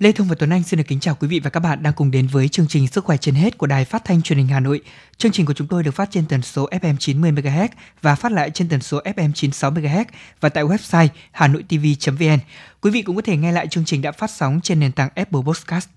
Lê 0.00 0.12
Thông 0.12 0.28
và 0.28 0.34
Tuấn 0.38 0.50
Anh 0.50 0.62
xin 0.62 0.78
được 0.78 0.84
kính 0.88 1.00
chào 1.00 1.14
quý 1.20 1.28
vị 1.28 1.40
và 1.40 1.50
các 1.50 1.60
bạn 1.60 1.82
đang 1.82 1.92
cùng 1.92 2.10
đến 2.10 2.26
với 2.26 2.48
chương 2.48 2.68
trình 2.68 2.88
Sức 2.88 3.04
khỏe 3.04 3.16
trên 3.16 3.34
hết 3.34 3.58
của 3.58 3.66
Đài 3.66 3.84
Phát 3.84 4.04
thanh 4.04 4.22
Truyền 4.22 4.38
hình 4.38 4.48
Hà 4.48 4.60
Nội. 4.60 4.80
Chương 5.16 5.32
trình 5.32 5.46
của 5.46 5.52
chúng 5.52 5.66
tôi 5.66 5.82
được 5.82 5.90
phát 5.90 6.10
trên 6.10 6.26
tần 6.26 6.42
số 6.42 6.68
FM 6.68 6.96
90 6.96 7.32
MHz 7.32 7.68
và 8.02 8.14
phát 8.14 8.32
lại 8.32 8.50
trên 8.50 8.68
tần 8.68 8.80
số 8.80 9.00
FM 9.00 9.32
96 9.32 9.70
MHz 9.70 10.04
và 10.40 10.48
tại 10.48 10.64
website 10.64 11.08
hanoitv.vn. 11.32 12.38
Quý 12.80 12.90
vị 12.90 13.02
cũng 13.02 13.16
có 13.16 13.22
thể 13.22 13.36
nghe 13.36 13.52
lại 13.52 13.66
chương 13.66 13.84
trình 13.84 14.02
đã 14.02 14.12
phát 14.12 14.30
sóng 14.30 14.60
trên 14.62 14.80
nền 14.80 14.92
tảng 14.92 15.08
Apple 15.14 15.40
Podcast. 15.46 15.88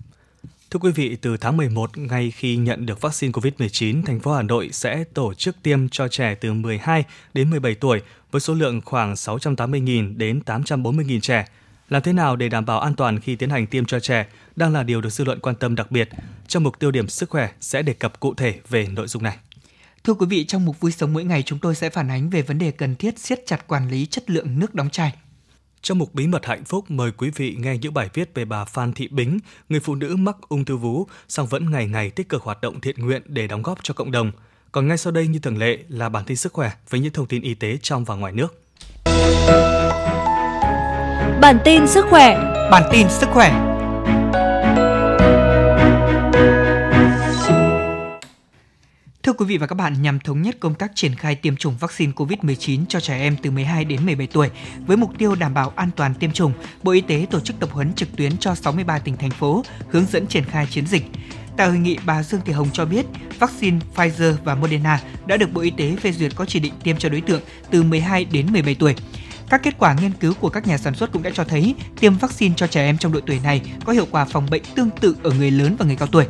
Thưa 0.70 0.78
quý 0.78 0.92
vị, 0.92 1.16
từ 1.20 1.36
tháng 1.36 1.56
11, 1.56 1.98
ngay 1.98 2.30
khi 2.30 2.56
nhận 2.56 2.86
được 2.86 3.00
vaccine 3.00 3.32
COVID-19, 3.32 4.02
thành 4.04 4.20
phố 4.20 4.32
Hà 4.34 4.42
Nội 4.42 4.68
sẽ 4.72 5.04
tổ 5.14 5.34
chức 5.34 5.56
tiêm 5.62 5.88
cho 5.88 6.08
trẻ 6.08 6.34
từ 6.34 6.52
12 6.52 7.04
đến 7.34 7.50
17 7.50 7.74
tuổi 7.74 8.00
với 8.30 8.40
số 8.40 8.54
lượng 8.54 8.80
khoảng 8.84 9.14
680.000 9.14 10.16
đến 10.16 10.40
840.000 10.46 11.20
trẻ. 11.20 11.46
Làm 11.88 12.02
thế 12.02 12.12
nào 12.12 12.36
để 12.36 12.48
đảm 12.48 12.64
bảo 12.64 12.80
an 12.80 12.94
toàn 12.94 13.20
khi 13.20 13.36
tiến 13.36 13.50
hành 13.50 13.66
tiêm 13.66 13.84
cho 13.84 14.00
trẻ 14.00 14.26
đang 14.56 14.72
là 14.72 14.82
điều 14.82 15.00
được 15.00 15.10
dư 15.10 15.24
luận 15.24 15.40
quan 15.40 15.56
tâm 15.56 15.74
đặc 15.74 15.90
biệt. 15.90 16.08
Trong 16.48 16.62
mục 16.62 16.78
tiêu 16.78 16.90
điểm 16.90 17.08
sức 17.08 17.30
khỏe 17.30 17.50
sẽ 17.60 17.82
đề 17.82 17.92
cập 17.92 18.20
cụ 18.20 18.34
thể 18.34 18.60
về 18.68 18.86
nội 18.86 19.06
dung 19.08 19.22
này. 19.22 19.36
Thưa 20.04 20.14
quý 20.14 20.26
vị, 20.26 20.44
trong 20.44 20.64
mục 20.64 20.80
vui 20.80 20.92
sống 20.92 21.12
mỗi 21.12 21.24
ngày 21.24 21.42
chúng 21.42 21.58
tôi 21.58 21.74
sẽ 21.74 21.90
phản 21.90 22.10
ánh 22.10 22.30
về 22.30 22.42
vấn 22.42 22.58
đề 22.58 22.70
cần 22.70 22.96
thiết 22.96 23.18
siết 23.18 23.46
chặt 23.46 23.66
quản 23.66 23.90
lý 23.90 24.06
chất 24.06 24.30
lượng 24.30 24.58
nước 24.58 24.74
đóng 24.74 24.90
chai. 24.90 25.12
Trong 25.82 25.98
mục 25.98 26.14
Bí 26.14 26.26
mật 26.26 26.46
hạnh 26.46 26.64
phúc, 26.64 26.90
mời 26.90 27.10
quý 27.12 27.30
vị 27.30 27.56
nghe 27.58 27.78
những 27.78 27.94
bài 27.94 28.08
viết 28.14 28.34
về 28.34 28.44
bà 28.44 28.64
Phan 28.64 28.92
Thị 28.92 29.08
Bính, 29.08 29.38
người 29.68 29.80
phụ 29.80 29.94
nữ 29.94 30.16
mắc 30.16 30.36
ung 30.48 30.64
thư 30.64 30.76
vú, 30.76 31.06
song 31.28 31.46
vẫn 31.46 31.70
ngày 31.70 31.86
ngày 31.86 32.10
tích 32.10 32.28
cực 32.28 32.42
hoạt 32.42 32.60
động 32.60 32.80
thiện 32.80 32.96
nguyện 32.98 33.22
để 33.26 33.46
đóng 33.46 33.62
góp 33.62 33.78
cho 33.82 33.94
cộng 33.94 34.10
đồng. 34.10 34.32
Còn 34.72 34.88
ngay 34.88 34.98
sau 34.98 35.12
đây 35.12 35.26
như 35.26 35.38
thường 35.38 35.58
lệ 35.58 35.78
là 35.88 36.08
bản 36.08 36.24
tin 36.24 36.36
sức 36.36 36.52
khỏe 36.52 36.72
với 36.88 37.00
những 37.00 37.12
thông 37.12 37.26
tin 37.26 37.42
y 37.42 37.54
tế 37.54 37.78
trong 37.82 38.04
và 38.04 38.14
ngoài 38.14 38.32
nước. 38.32 38.64
Bản 41.44 41.58
tin 41.64 41.86
sức 41.86 42.04
khỏe 42.10 42.38
Bản 42.70 42.82
tin 42.92 43.06
sức 43.10 43.28
khỏe 43.32 43.50
Thưa 49.22 49.32
quý 49.32 49.46
vị 49.46 49.58
và 49.58 49.66
các 49.66 49.74
bạn, 49.74 50.02
nhằm 50.02 50.20
thống 50.20 50.42
nhất 50.42 50.56
công 50.60 50.74
tác 50.74 50.92
triển 50.94 51.14
khai 51.14 51.34
tiêm 51.34 51.56
chủng 51.56 51.76
vaccine 51.80 52.12
COVID-19 52.12 52.84
cho 52.88 53.00
trẻ 53.00 53.18
em 53.18 53.36
từ 53.42 53.50
12 53.50 53.84
đến 53.84 54.06
17 54.06 54.26
tuổi 54.26 54.50
với 54.86 54.96
mục 54.96 55.10
tiêu 55.18 55.34
đảm 55.34 55.54
bảo 55.54 55.72
an 55.76 55.90
toàn 55.96 56.14
tiêm 56.14 56.32
chủng, 56.32 56.52
Bộ 56.82 56.92
Y 56.92 57.00
tế 57.00 57.26
tổ 57.30 57.40
chức 57.40 57.60
tập 57.60 57.68
huấn 57.72 57.92
trực 57.92 58.16
tuyến 58.16 58.38
cho 58.38 58.54
63 58.54 58.98
tỉnh 58.98 59.16
thành 59.16 59.30
phố 59.30 59.64
hướng 59.90 60.06
dẫn 60.06 60.26
triển 60.26 60.44
khai 60.44 60.66
chiến 60.70 60.86
dịch. 60.86 61.04
Tại 61.56 61.68
hội 61.68 61.78
nghị, 61.78 61.98
bà 62.06 62.22
Dương 62.22 62.40
Thị 62.44 62.52
Hồng 62.52 62.68
cho 62.72 62.84
biết, 62.84 63.06
vaccine 63.38 63.78
Pfizer 63.96 64.34
và 64.44 64.54
Moderna 64.54 65.00
đã 65.26 65.36
được 65.36 65.52
Bộ 65.52 65.60
Y 65.60 65.70
tế 65.70 65.96
phê 65.96 66.12
duyệt 66.12 66.32
có 66.36 66.44
chỉ 66.44 66.60
định 66.60 66.72
tiêm 66.82 66.96
cho 66.96 67.08
đối 67.08 67.20
tượng 67.20 67.40
từ 67.70 67.82
12 67.82 68.24
đến 68.24 68.52
17 68.52 68.74
tuổi. 68.74 68.94
Các 69.54 69.62
kết 69.62 69.74
quả 69.78 69.94
nghiên 69.94 70.12
cứu 70.12 70.34
của 70.40 70.48
các 70.48 70.66
nhà 70.66 70.78
sản 70.78 70.94
xuất 70.94 71.12
cũng 71.12 71.22
đã 71.22 71.30
cho 71.34 71.44
thấy 71.44 71.74
tiêm 72.00 72.18
vaccine 72.18 72.54
cho 72.56 72.66
trẻ 72.66 72.84
em 72.84 72.98
trong 72.98 73.12
độ 73.12 73.20
tuổi 73.26 73.40
này 73.44 73.62
có 73.84 73.92
hiệu 73.92 74.06
quả 74.10 74.24
phòng 74.24 74.46
bệnh 74.50 74.62
tương 74.74 74.90
tự 74.90 75.16
ở 75.22 75.30
người 75.30 75.50
lớn 75.50 75.76
và 75.78 75.86
người 75.86 75.96
cao 75.96 76.08
tuổi. 76.12 76.26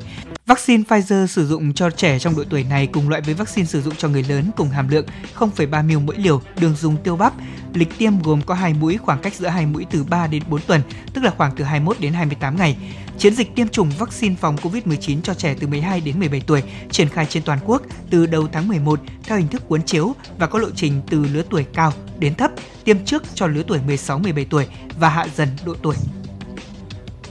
Vaccine 0.47 0.83
Pfizer 0.89 1.27
sử 1.27 1.47
dụng 1.47 1.75
cho 1.75 1.91
trẻ 1.91 2.19
trong 2.19 2.37
độ 2.37 2.45
tuổi 2.51 2.65
này 2.65 2.87
cùng 2.87 3.09
loại 3.09 3.23
với 3.23 3.35
vaccine 3.35 3.67
sử 3.67 3.83
dụng 3.83 3.95
cho 3.99 4.09
người 4.09 4.23
lớn 4.23 4.51
cùng 4.57 4.69
hàm 4.69 4.89
lượng 4.89 5.07
0,3 5.39 5.85
ml 5.85 6.07
mỗi 6.07 6.17
liều, 6.19 6.43
đường 6.61 6.77
dùng 6.77 6.97
tiêu 6.97 7.17
bắp. 7.17 7.33
Lịch 7.75 7.99
tiêm 7.99 8.23
gồm 8.23 8.43
có 8.43 8.55
hai 8.55 8.75
mũi, 8.75 8.99
khoảng 8.99 9.21
cách 9.23 9.35
giữa 9.35 9.49
hai 9.49 9.67
mũi 9.67 9.87
từ 9.91 10.05
3 10.05 10.27
đến 10.27 10.43
4 10.49 10.61
tuần, 10.61 10.81
tức 11.15 11.25
là 11.25 11.31
khoảng 11.31 11.53
từ 11.57 11.65
21 11.65 12.01
đến 12.01 12.13
28 12.13 12.57
ngày. 12.57 12.77
Chiến 13.19 13.35
dịch 13.35 13.55
tiêm 13.55 13.69
chủng 13.69 13.91
vaccine 13.99 14.35
phòng 14.41 14.57
COVID-19 14.57 15.21
cho 15.23 15.35
trẻ 15.35 15.57
từ 15.61 15.67
12 15.67 16.01
đến 16.01 16.19
17 16.19 16.43
tuổi 16.47 16.63
triển 16.91 17.09
khai 17.09 17.27
trên 17.29 17.43
toàn 17.43 17.59
quốc 17.65 17.83
từ 18.11 18.27
đầu 18.27 18.49
tháng 18.53 18.69
11 18.69 19.01
theo 19.23 19.39
hình 19.39 19.49
thức 19.49 19.69
cuốn 19.69 19.83
chiếu 19.83 20.15
và 20.39 20.47
có 20.47 20.59
lộ 20.59 20.71
trình 20.77 21.03
từ 21.11 21.27
lứa 21.33 21.43
tuổi 21.51 21.65
cao 21.75 21.93
đến 22.19 22.35
thấp, 22.35 22.51
tiêm 22.85 23.05
trước 23.05 23.23
cho 23.35 23.47
lứa 23.47 23.63
tuổi 23.67 23.79
16-17 23.87 24.45
tuổi 24.51 24.67
và 24.99 25.09
hạ 25.09 25.27
dần 25.37 25.49
độ 25.65 25.75
tuổi. 25.83 25.97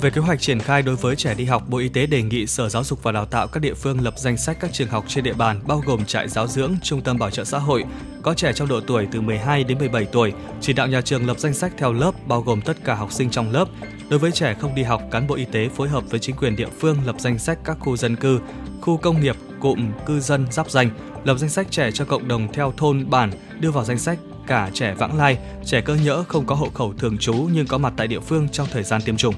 Về 0.04 0.10
kế 0.10 0.22
hoạch 0.22 0.42
triển 0.42 0.60
khai 0.60 0.82
đối 0.82 0.96
với 0.96 1.16
trẻ 1.16 1.34
đi 1.34 1.46
học, 1.46 1.64
Bộ 1.70 1.78
Y 1.78 1.90
tế 1.90 2.06
đề 2.06 2.22
nghị 2.22 2.48
Sở 2.48 2.70
Giáo 2.70 2.84
dục 2.84 3.04
và 3.04 3.12
Đào 3.12 3.26
tạo 3.26 3.48
các 3.48 3.60
địa 3.60 3.74
phương 3.74 4.02
lập 4.02 4.14
danh 4.18 4.38
sách 4.38 4.58
các 4.60 4.74
trường 4.74 4.88
học 4.88 5.06
trên 5.08 5.24
địa 5.24 5.34
bàn 5.34 5.60
bao 5.68 5.82
gồm 5.86 6.06
trại 6.06 6.28
giáo 6.30 6.48
dưỡng, 6.48 6.76
trung 6.84 7.02
tâm 7.02 7.18
bảo 7.18 7.30
trợ 7.30 7.44
xã 7.44 7.58
hội 7.60 7.84
có 8.22 8.34
trẻ 8.34 8.54
trong 8.54 8.68
độ 8.68 8.82
tuổi 8.88 9.08
từ 9.12 9.22
12 9.22 9.64
đến 9.64 9.78
17 9.78 10.06
tuổi, 10.06 10.34
chỉ 10.62 10.74
đạo 10.74 10.88
nhà 10.88 11.02
trường 11.02 11.28
lập 11.28 11.40
danh 11.40 11.54
sách 11.54 11.74
theo 11.78 11.94
lớp 11.94 12.12
bao 12.28 12.42
gồm 12.42 12.62
tất 12.62 12.78
cả 12.84 12.96
học 12.96 13.12
sinh 13.12 13.30
trong 13.30 13.52
lớp. 13.52 13.68
Đối 14.10 14.20
với 14.20 14.32
trẻ 14.32 14.56
không 14.60 14.76
đi 14.76 14.84
học, 14.84 15.02
cán 15.12 15.28
bộ 15.28 15.36
y 15.36 15.46
tế 15.46 15.70
phối 15.70 15.90
hợp 15.90 16.04
với 16.10 16.20
chính 16.20 16.36
quyền 16.36 16.56
địa 16.56 16.70
phương 16.80 16.98
lập 17.06 17.16
danh 17.20 17.40
sách 17.40 17.60
các 17.64 17.78
khu 17.80 17.98
dân 17.98 18.16
cư, 18.16 18.40
khu 18.82 18.98
công 18.98 19.22
nghiệp, 19.22 19.36
cụm 19.60 19.92
cư 20.06 20.20
dân 20.20 20.46
giáp 20.52 20.72
danh, 20.72 20.90
lập 21.24 21.38
danh 21.38 21.50
sách 21.50 21.68
trẻ 21.70 21.92
cho 21.92 22.06
cộng 22.06 22.28
đồng 22.28 22.54
theo 22.54 22.74
thôn 22.78 23.10
bản, 23.10 23.32
đưa 23.60 23.72
vào 23.72 23.84
danh 23.84 24.00
sách 24.00 24.18
cả 24.48 24.70
trẻ 24.74 24.94
vãng 24.94 25.18
lai, 25.18 25.38
trẻ 25.66 25.82
cơ 25.82 25.96
nhỡ 25.96 26.24
không 26.28 26.46
có 26.46 26.56
hộ 26.56 26.70
khẩu 26.70 26.94
thường 26.94 27.18
trú 27.18 27.34
nhưng 27.34 27.68
có 27.68 27.78
mặt 27.78 27.94
tại 27.98 28.08
địa 28.08 28.20
phương 28.20 28.50
trong 28.50 28.68
thời 28.72 28.84
gian 28.84 29.02
tiêm 29.02 29.18
chủng. 29.18 29.36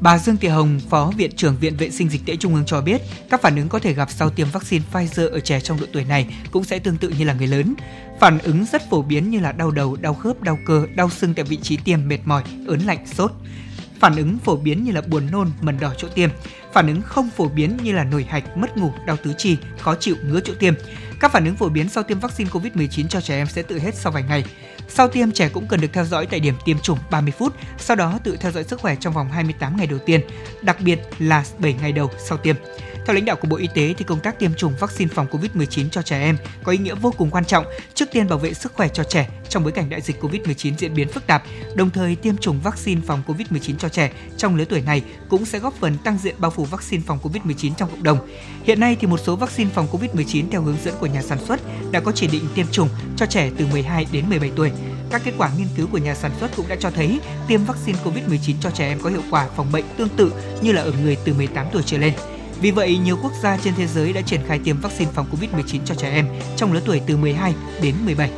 Bà 0.00 0.18
Dương 0.18 0.36
Thị 0.36 0.48
Hồng, 0.48 0.80
Phó 0.90 1.12
Viện 1.16 1.30
trưởng 1.36 1.56
Viện 1.56 1.76
Vệ 1.76 1.90
sinh 1.90 2.08
Dịch 2.08 2.26
tễ 2.26 2.36
Trung 2.36 2.54
ương 2.54 2.66
cho 2.66 2.80
biết, 2.80 3.00
các 3.30 3.42
phản 3.42 3.56
ứng 3.56 3.68
có 3.68 3.78
thể 3.78 3.92
gặp 3.92 4.10
sau 4.10 4.30
tiêm 4.30 4.46
vaccine 4.52 4.84
Pfizer 4.92 5.30
ở 5.30 5.40
trẻ 5.40 5.60
trong 5.60 5.80
độ 5.80 5.86
tuổi 5.92 6.04
này 6.04 6.26
cũng 6.50 6.64
sẽ 6.64 6.78
tương 6.78 6.96
tự 6.96 7.08
như 7.08 7.24
là 7.24 7.34
người 7.34 7.46
lớn. 7.46 7.74
Phản 8.20 8.38
ứng 8.38 8.64
rất 8.72 8.90
phổ 8.90 9.02
biến 9.02 9.30
như 9.30 9.40
là 9.40 9.52
đau 9.52 9.70
đầu, 9.70 9.96
đau 9.96 10.14
khớp, 10.14 10.42
đau 10.42 10.58
cơ, 10.66 10.86
đau 10.94 11.10
sưng 11.10 11.34
tại 11.34 11.44
vị 11.44 11.56
trí 11.56 11.76
tiêm, 11.76 12.08
mệt 12.08 12.18
mỏi, 12.24 12.42
ớn 12.66 12.80
lạnh, 12.80 13.06
sốt. 13.06 13.32
Phản 14.00 14.16
ứng 14.16 14.38
phổ 14.38 14.56
biến 14.56 14.84
như 14.84 14.92
là 14.92 15.00
buồn 15.00 15.30
nôn, 15.30 15.50
mẩn 15.60 15.80
đỏ 15.80 15.92
chỗ 15.98 16.08
tiêm. 16.08 16.30
Phản 16.72 16.86
ứng 16.86 17.02
không 17.02 17.30
phổ 17.36 17.48
biến 17.48 17.76
như 17.82 17.92
là 17.92 18.04
nổi 18.04 18.26
hạch, 18.28 18.56
mất 18.56 18.76
ngủ, 18.76 18.92
đau 19.06 19.16
tứ 19.16 19.34
chi, 19.38 19.56
khó 19.78 19.94
chịu, 20.00 20.16
ngứa 20.24 20.40
chỗ 20.40 20.52
tiêm. 20.58 20.74
Các 21.20 21.32
phản 21.32 21.44
ứng 21.44 21.56
phổ 21.56 21.68
biến 21.68 21.88
sau 21.88 22.02
tiêm 22.02 22.18
vaccine 22.18 22.50
COVID-19 22.50 23.08
cho 23.08 23.20
trẻ 23.20 23.36
em 23.36 23.46
sẽ 23.46 23.62
tự 23.62 23.78
hết 23.78 23.94
sau 23.94 24.12
vài 24.12 24.22
ngày. 24.22 24.44
Sau 24.88 25.08
tiêm, 25.08 25.32
trẻ 25.32 25.48
cũng 25.48 25.68
cần 25.68 25.80
được 25.80 25.88
theo 25.92 26.04
dõi 26.04 26.26
tại 26.26 26.40
điểm 26.40 26.54
tiêm 26.64 26.78
chủng 26.78 26.98
30 27.10 27.32
phút, 27.38 27.54
sau 27.78 27.96
đó 27.96 28.18
tự 28.24 28.36
theo 28.40 28.52
dõi 28.52 28.64
sức 28.64 28.80
khỏe 28.80 28.96
trong 29.00 29.12
vòng 29.14 29.30
28 29.30 29.76
ngày 29.76 29.86
đầu 29.86 29.98
tiên, 29.98 30.20
đặc 30.62 30.76
biệt 30.80 31.00
là 31.18 31.44
7 31.58 31.74
ngày 31.74 31.92
đầu 31.92 32.10
sau 32.18 32.38
tiêm. 32.38 32.56
Theo 33.06 33.14
lãnh 33.14 33.24
đạo 33.24 33.36
của 33.36 33.48
Bộ 33.48 33.56
Y 33.56 33.68
tế 33.74 33.94
thì 33.98 34.04
công 34.04 34.20
tác 34.20 34.38
tiêm 34.38 34.54
chủng 34.54 34.72
vaccine 34.80 35.10
phòng 35.14 35.26
COVID-19 35.30 35.88
cho 35.88 36.02
trẻ 36.02 36.20
em 36.20 36.36
có 36.62 36.72
ý 36.72 36.78
nghĩa 36.78 36.94
vô 36.94 37.14
cùng 37.18 37.30
quan 37.30 37.44
trọng, 37.44 37.64
trước 37.94 38.04
tiên 38.12 38.28
bảo 38.28 38.38
vệ 38.38 38.54
sức 38.54 38.72
khỏe 38.74 38.88
cho 38.88 39.04
trẻ 39.04 39.28
trong 39.48 39.62
bối 39.62 39.72
cảnh 39.72 39.90
đại 39.90 40.00
dịch 40.00 40.22
COVID-19 40.22 40.76
diễn 40.78 40.94
biến 40.94 41.08
phức 41.08 41.26
tạp, 41.26 41.42
đồng 41.74 41.90
thời 41.90 42.16
tiêm 42.16 42.36
chủng 42.36 42.60
vaccine 42.60 43.00
phòng 43.06 43.22
COVID-19 43.26 43.76
cho 43.78 43.88
trẻ 43.88 44.12
trong 44.36 44.56
lứa 44.56 44.64
tuổi 44.64 44.80
này 44.80 45.02
cũng 45.28 45.44
sẽ 45.44 45.58
góp 45.58 45.74
phần 45.74 45.98
tăng 46.04 46.18
diện 46.18 46.34
bao 46.38 46.50
phủ 46.50 46.64
vaccine 46.64 47.02
phòng 47.06 47.18
COVID-19 47.22 47.74
trong 47.76 47.90
cộng 47.90 48.02
đồng. 48.02 48.18
Hiện 48.64 48.80
nay 48.80 48.96
thì 49.00 49.06
một 49.06 49.20
số 49.24 49.36
vaccine 49.36 49.70
phòng 49.74 49.88
COVID-19 49.92 50.44
theo 50.50 50.62
hướng 50.62 50.78
dẫn 50.84 50.94
của 51.00 51.06
nhà 51.06 51.22
sản 51.22 51.38
xuất 51.46 51.60
đã 51.92 52.00
có 52.00 52.12
chỉ 52.12 52.26
định 52.26 52.48
tiêm 52.54 52.66
chủng 52.70 52.88
cho 53.16 53.26
trẻ 53.26 53.50
từ 53.58 53.66
12 53.66 54.06
đến 54.12 54.24
17 54.28 54.50
tuổi. 54.56 54.70
Các 55.10 55.22
kết 55.24 55.32
quả 55.38 55.50
nghiên 55.58 55.68
cứu 55.76 55.86
của 55.92 55.98
nhà 55.98 56.14
sản 56.14 56.30
xuất 56.40 56.50
cũng 56.56 56.68
đã 56.68 56.76
cho 56.80 56.90
thấy 56.90 57.20
tiêm 57.48 57.64
vaccine 57.64 57.98
COVID-19 58.04 58.54
cho 58.60 58.70
trẻ 58.70 58.88
em 58.88 59.00
có 59.00 59.10
hiệu 59.10 59.22
quả 59.30 59.48
phòng 59.56 59.72
bệnh 59.72 59.84
tương 59.96 60.08
tự 60.08 60.32
như 60.62 60.72
là 60.72 60.82
ở 60.82 60.92
người 61.02 61.16
từ 61.24 61.34
18 61.34 61.66
tuổi 61.72 61.82
trở 61.86 61.98
lên. 61.98 62.12
Vì 62.60 62.70
vậy, 62.70 62.98
nhiều 62.98 63.18
quốc 63.22 63.32
gia 63.42 63.56
trên 63.56 63.74
thế 63.74 63.86
giới 63.86 64.12
đã 64.12 64.20
triển 64.20 64.40
khai 64.46 64.58
tiêm 64.64 64.80
vaccine 64.80 65.10
phòng 65.14 65.26
COVID-19 65.32 65.78
cho 65.84 65.94
trẻ 65.94 66.10
em 66.10 66.26
trong 66.56 66.72
lứa 66.72 66.80
tuổi 66.84 67.00
từ 67.06 67.16
12 67.16 67.54
đến 67.82 67.94
17. 68.04 68.30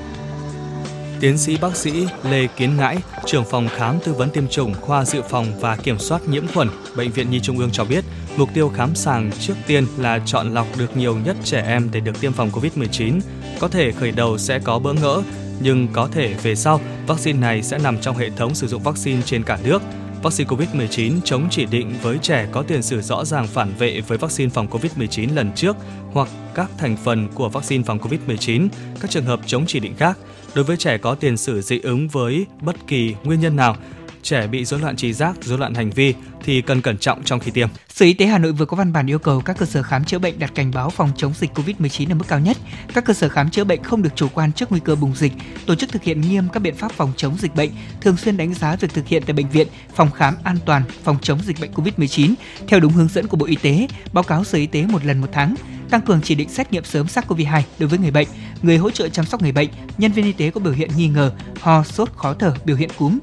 Tiến 1.20 1.38
sĩ 1.38 1.56
bác 1.56 1.76
sĩ 1.76 2.06
Lê 2.30 2.46
Kiến 2.46 2.76
Ngãi, 2.76 2.98
trưởng 3.26 3.44
phòng 3.44 3.68
khám 3.76 3.98
tư 4.04 4.12
vấn 4.12 4.30
tiêm 4.30 4.48
chủng 4.48 4.74
khoa 4.80 5.04
dự 5.04 5.22
phòng 5.28 5.46
và 5.60 5.76
kiểm 5.76 5.98
soát 5.98 6.28
nhiễm 6.28 6.46
khuẩn, 6.54 6.68
Bệnh 6.96 7.10
viện 7.10 7.30
Nhi 7.30 7.41
Trung 7.41 7.59
ương 7.59 7.70
cho 7.72 7.84
biết, 7.84 8.04
mục 8.36 8.48
tiêu 8.54 8.68
khám 8.68 8.94
sàng 8.94 9.30
trước 9.41 9.54
tiên 9.66 9.86
là 9.97 10.21
chọn 10.26 10.54
lọc 10.54 10.66
được 10.78 10.97
nhiều 10.97 11.16
nhất 11.16 11.36
trẻ 11.44 11.62
em 11.66 11.88
để 11.92 12.00
được 12.00 12.21
tiêm 12.21 12.32
phòng 12.32 12.50
COVID-19. 12.50 13.21
Có 13.60 13.68
thể 13.68 13.92
khởi 13.92 14.12
đầu 14.12 14.38
sẽ 14.38 14.59
có 14.59 14.78
bỡ 14.78 14.92
ngỡ, 14.92 15.22
nhưng 15.60 15.88
có 15.92 16.09
thể 16.12 16.34
về 16.42 16.54
sau, 16.54 16.80
vaccine 17.06 17.38
này 17.38 17.62
sẽ 17.62 17.78
nằm 17.78 18.00
trong 18.00 18.16
hệ 18.16 18.30
thống 18.30 18.54
sử 18.54 18.66
dụng 18.66 18.82
vaccine 18.82 19.22
trên 19.24 19.42
cả 19.42 19.59
nước. 19.64 19.82
Vaccine 20.22 20.50
COVID-19 20.50 21.20
chống 21.24 21.48
chỉ 21.50 21.66
định 21.66 21.94
với 22.03 22.18
trẻ 22.22 22.48
có 22.53 22.62
tiền 22.62 22.82
sử 22.82 23.00
rõ 23.00 23.24
ràng 23.24 23.47
phản 23.47 23.74
vệ 23.78 24.00
với 24.00 24.18
vaccine 24.18 24.50
phòng 24.50 24.68
COVID-19 24.68 25.34
lần 25.34 25.53
trước 25.54 25.76
hoặc 26.12 26.28
các 26.54 26.70
thành 26.78 26.97
phần 27.04 27.28
của 27.34 27.48
vaccine 27.48 27.84
phòng 27.84 27.98
COVID-19, 27.98 28.68
các 29.00 29.10
trường 29.10 29.24
hợp 29.24 29.41
chống 29.47 29.65
chỉ 29.66 29.80
định 29.80 29.94
khác. 29.97 30.18
Đối 30.54 30.65
với 30.65 30.76
trẻ 30.76 30.98
có 30.98 31.15
tiền 31.15 31.36
sử 31.36 31.60
dị 31.60 31.80
ứng 31.80 32.09
với 32.09 32.47
bất 32.60 32.76
kỳ 32.86 33.15
nguyên 33.24 33.41
nhân 33.41 33.56
nào, 33.56 33.76
trẻ 34.22 34.47
bị 34.47 34.65
rối 34.65 34.80
loạn 34.80 34.97
trí 34.97 35.12
giác, 35.12 35.36
rối 35.41 35.59
loạn 35.59 35.74
hành 35.74 35.91
vi 35.91 36.15
thì 36.44 36.62
cần 36.62 36.82
cẩn 36.82 36.98
trọng 36.98 37.24
trong 37.24 37.41
khi 37.41 37.50
tiêm. 37.50 37.68
Sở 37.88 38.06
Y 38.06 38.12
tế 38.12 38.26
Hà 38.26 38.38
Nội 38.38 38.53
vừa 38.53 38.65
có 38.65 38.76
văn 38.76 38.92
bản 38.92 39.10
yêu 39.10 39.18
cầu 39.18 39.41
các 39.41 39.59
cơ 39.59 39.66
sở 39.66 39.82
khám 39.82 40.04
chữa 40.04 40.18
bệnh 40.18 40.38
đặt 40.38 40.54
cảnh 40.54 40.70
báo 40.74 40.91
phòng 40.91 41.10
chống 41.16 41.32
dịch 41.38 41.50
COVID-19 41.54 42.12
ở 42.12 42.15
mức 42.15 42.24
cao 42.28 42.41
nhất. 42.41 42.56
Các 42.94 43.04
cơ 43.04 43.15
sở 43.15 43.28
khám 43.28 43.50
chữa 43.50 43.65
bệnh 43.65 43.82
không 43.82 44.03
được 44.03 44.16
chủ 44.16 44.28
quan 44.34 44.53
trước 44.53 44.70
nguy 44.70 44.80
cơ 44.80 44.94
bùng 44.94 45.15
dịch, 45.15 45.32
tổ 45.66 45.74
chức 45.74 45.92
thực 45.92 46.03
hiện 46.03 46.20
nghiêm 46.20 46.44
các 46.53 46.60
biện 46.60 46.74
pháp 46.74 46.92
phòng 46.92 47.12
chống 47.16 47.36
dịch 47.38 47.54
bệnh, 47.54 47.70
thường 48.00 48.16
xuyên 48.16 48.36
đánh 48.36 48.54
giá 48.54 48.76
việc 48.76 48.94
thực 48.94 49.06
hiện 49.06 49.22
tại 49.26 49.32
bệnh 49.32 49.50
viện, 49.50 49.66
phòng 49.94 50.10
khám 50.10 50.34
an 50.44 50.56
toàn 50.66 50.82
phòng 51.03 51.18
chống 51.22 51.41
dịch 51.44 51.60
bệnh 51.60 51.72
COVID-19 51.72 52.34
theo 52.68 52.80
đúng 52.80 52.92
hướng 52.92 53.09
dẫn 53.09 53.26
của 53.26 53.36
Bộ 53.36 53.47
Y 53.47 53.56
tế, 53.56 53.88
báo 54.12 54.24
cáo 54.24 54.44
Sở 54.44 54.59
Y 54.59 54.66
tế 54.66 54.86
một 54.86 55.04
lần 55.04 55.21
một 55.21 55.28
tháng 55.32 55.54
tăng 55.91 56.00
cường 56.00 56.21
chỉ 56.22 56.34
định 56.34 56.48
xét 56.48 56.72
nghiệm 56.72 56.84
sớm 56.84 57.06
SARS-CoV-2 57.06 57.62
đối 57.78 57.88
với 57.88 57.98
người 57.98 58.10
bệnh, 58.10 58.28
người 58.62 58.76
hỗ 58.76 58.91
trợ 58.91 59.09
chăm 59.09 59.24
sóc 59.24 59.42
người 59.42 59.53
bệnh, 59.53 59.68
nhân 59.98 60.12
viên 60.12 60.24
y 60.24 60.32
tế 60.32 60.50
có 60.50 60.60
biểu 60.60 60.72
hiện 60.72 60.91
nghi 60.97 61.09
ngờ, 61.09 61.32
ho, 61.60 61.84
sốt, 61.84 62.12
khó 62.16 62.34
thở, 62.34 62.54
biểu 62.64 62.76
hiện 62.76 62.91
cúm 62.98 63.18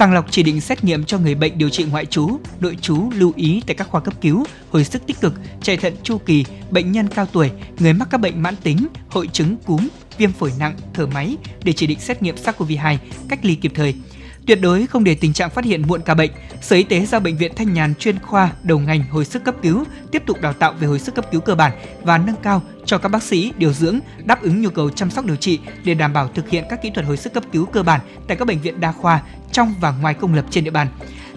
sàng 0.00 0.12
lọc 0.12 0.26
chỉ 0.30 0.42
định 0.42 0.60
xét 0.60 0.84
nghiệm 0.84 1.04
cho 1.04 1.18
người 1.18 1.34
bệnh 1.34 1.58
điều 1.58 1.68
trị 1.68 1.84
ngoại 1.84 2.06
trú, 2.06 2.28
nội 2.60 2.76
trú 2.82 3.10
lưu 3.14 3.32
ý 3.36 3.62
tại 3.66 3.76
các 3.76 3.88
khoa 3.88 4.00
cấp 4.00 4.14
cứu, 4.20 4.44
hồi 4.70 4.84
sức 4.84 5.06
tích 5.06 5.20
cực, 5.20 5.34
chạy 5.62 5.76
thận 5.76 5.94
chu 6.02 6.18
kỳ, 6.18 6.44
bệnh 6.70 6.92
nhân 6.92 7.08
cao 7.08 7.26
tuổi, 7.32 7.50
người 7.78 7.92
mắc 7.92 8.08
các 8.10 8.18
bệnh 8.18 8.42
mãn 8.42 8.56
tính, 8.56 8.86
hội 9.08 9.28
chứng 9.32 9.56
cúm, 9.66 9.88
viêm 10.18 10.32
phổi 10.32 10.52
nặng, 10.58 10.76
thở 10.94 11.06
máy 11.06 11.36
để 11.64 11.72
chỉ 11.72 11.86
định 11.86 12.00
xét 12.00 12.22
nghiệm 12.22 12.34
SARS-CoV-2, 12.34 12.96
cách 13.28 13.38
ly 13.42 13.54
kịp 13.54 13.72
thời. 13.74 13.94
Tuyệt 14.46 14.58
đối 14.60 14.86
không 14.86 15.04
để 15.04 15.14
tình 15.14 15.32
trạng 15.32 15.50
phát 15.50 15.64
hiện 15.64 15.82
muộn 15.86 16.00
ca 16.02 16.14
bệnh. 16.14 16.30
Sở 16.60 16.76
Y 16.76 16.82
tế 16.82 17.06
giao 17.06 17.20
bệnh 17.20 17.36
viện 17.36 17.52
Thanh 17.56 17.74
Nhàn 17.74 17.94
chuyên 17.94 18.18
khoa, 18.18 18.52
đầu 18.62 18.78
ngành 18.78 19.04
hồi 19.10 19.24
sức 19.24 19.44
cấp 19.44 19.54
cứu, 19.62 19.84
tiếp 20.12 20.22
tục 20.26 20.40
đào 20.40 20.52
tạo 20.52 20.72
về 20.72 20.86
hồi 20.86 20.98
sức 20.98 21.14
cấp 21.14 21.26
cứu 21.32 21.40
cơ 21.40 21.54
bản 21.54 21.72
và 22.02 22.18
nâng 22.18 22.36
cao 22.42 22.62
cho 22.84 22.98
các 22.98 23.08
bác 23.08 23.22
sĩ, 23.22 23.52
điều 23.58 23.72
dưỡng, 23.72 23.98
đáp 24.24 24.42
ứng 24.42 24.62
nhu 24.62 24.70
cầu 24.70 24.90
chăm 24.90 25.10
sóc 25.10 25.24
điều 25.24 25.36
trị 25.36 25.58
để 25.84 25.94
đảm 25.94 26.12
bảo 26.12 26.28
thực 26.34 26.50
hiện 26.50 26.64
các 26.70 26.82
kỹ 26.82 26.90
thuật 26.94 27.06
hồi 27.06 27.16
sức 27.16 27.32
cấp 27.32 27.44
cứu 27.52 27.66
cơ 27.66 27.82
bản 27.82 28.00
tại 28.28 28.36
các 28.36 28.44
bệnh 28.44 28.60
viện 28.60 28.80
đa 28.80 28.92
khoa 28.92 29.22
trong 29.52 29.74
và 29.80 29.90
ngoài 29.90 30.14
công 30.14 30.34
lập 30.34 30.44
trên 30.50 30.64
địa 30.64 30.70
bàn 30.70 30.88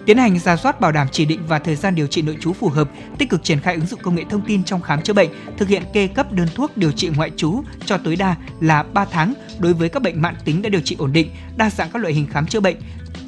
tiến 0.06 0.18
hành 0.18 0.38
ra 0.38 0.56
soát 0.56 0.80
bảo 0.80 0.92
đảm 0.92 1.06
chỉ 1.12 1.24
định 1.24 1.40
và 1.48 1.58
thời 1.58 1.76
gian 1.76 1.94
điều 1.94 2.06
trị 2.06 2.22
nội 2.22 2.36
trú 2.40 2.52
phù 2.52 2.68
hợp, 2.68 2.90
tích 3.18 3.30
cực 3.30 3.44
triển 3.44 3.60
khai 3.60 3.74
ứng 3.74 3.86
dụng 3.86 4.00
công 4.02 4.14
nghệ 4.14 4.24
thông 4.30 4.42
tin 4.46 4.64
trong 4.64 4.82
khám 4.82 5.02
chữa 5.02 5.12
bệnh, 5.12 5.30
thực 5.58 5.68
hiện 5.68 5.82
kê 5.92 6.06
cấp 6.06 6.32
đơn 6.32 6.48
thuốc 6.54 6.76
điều 6.76 6.92
trị 6.92 7.10
ngoại 7.16 7.30
trú 7.36 7.62
cho 7.86 7.98
tối 7.98 8.16
đa 8.16 8.36
là 8.60 8.82
3 8.82 9.04
tháng 9.04 9.34
đối 9.58 9.74
với 9.74 9.88
các 9.88 10.02
bệnh 10.02 10.22
mãn 10.22 10.34
tính 10.44 10.62
đã 10.62 10.68
điều 10.68 10.80
trị 10.80 10.96
ổn 10.98 11.12
định, 11.12 11.30
đa 11.56 11.70
dạng 11.70 11.90
các 11.92 12.02
loại 12.02 12.14
hình 12.14 12.26
khám 12.32 12.46
chữa 12.46 12.60
bệnh 12.60 12.76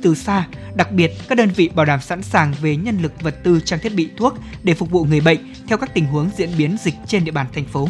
từ 0.03 0.15
xa, 0.15 0.47
đặc 0.75 0.93
biệt 0.93 1.13
các 1.29 1.39
đơn 1.39 1.51
vị 1.57 1.69
bảo 1.75 1.87
đảm 1.87 2.01
sẵn 2.01 2.23
sàng 2.23 2.55
về 2.61 2.77
nhân 2.77 2.99
lực 3.03 3.23
vật 3.23 3.35
tư 3.45 3.61
trang 3.65 3.81
thiết 3.81 3.95
bị 3.95 4.09
thuốc 4.17 4.35
để 4.63 4.75
phục 4.75 4.91
vụ 4.91 5.05
người 5.05 5.21
bệnh 5.21 5.39
theo 5.69 5.79
các 5.79 5.95
tình 5.95 6.07
huống 6.07 6.31
diễn 6.37 6.51
biến 6.59 6.77
dịch 6.81 6.95
trên 7.07 7.25
địa 7.25 7.33
bàn 7.33 7.47
thành 7.55 7.65
phố. 7.65 7.89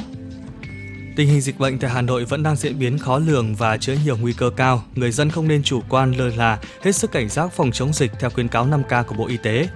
Tình 1.16 1.28
hình 1.28 1.40
dịch 1.40 1.58
bệnh 1.58 1.78
tại 1.78 1.90
Hà 1.90 2.02
Nội 2.02 2.24
vẫn 2.24 2.42
đang 2.42 2.56
diễn 2.56 2.78
biến 2.78 2.98
khó 2.98 3.18
lường 3.18 3.54
và 3.54 3.76
chứa 3.76 3.94
nhiều 4.04 4.16
nguy 4.16 4.32
cơ 4.32 4.50
cao. 4.56 4.84
Người 4.94 5.10
dân 5.10 5.30
không 5.30 5.48
nên 5.48 5.62
chủ 5.62 5.82
quan 5.88 6.12
lơ 6.12 6.28
là, 6.28 6.58
hết 6.82 6.92
sức 6.92 7.12
cảnh 7.12 7.28
giác 7.28 7.52
phòng 7.52 7.72
chống 7.72 7.92
dịch 7.92 8.12
theo 8.20 8.30
khuyến 8.30 8.48
cáo 8.48 8.66
5K 8.66 9.04
của 9.04 9.14
Bộ 9.14 9.26
Y 9.26 9.36
tế. 9.36 9.68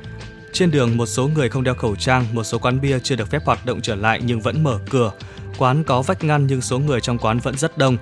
Trên 0.53 0.71
đường, 0.71 0.97
một 0.97 1.07
số 1.07 1.29
người 1.29 1.49
không 1.49 1.65
đeo 1.65 1.75
khẩu 1.75 1.97
trang, 1.97 2.27
một 2.33 2.45
số 2.45 2.59
quán 2.59 2.81
bia 2.81 2.99
chưa 2.99 3.17
được 3.17 3.31
phép 3.31 3.43
hoạt 3.45 3.67
động 3.67 3.81
trở 3.81 3.95
lại 3.95 4.21
nhưng 4.25 4.41
vẫn 4.41 4.63
mở 4.63 4.79
cửa. 4.91 5.13
Quán 5.59 5.85
có 5.85 6.03
vách 6.03 6.25
ngăn 6.25 6.47
nhưng 6.47 6.61
số 6.61 6.79
người 6.79 7.01
trong 7.01 7.19
quán 7.19 7.39
vẫn 7.39 7.59
rất 7.59 7.79
đông. 7.79 7.97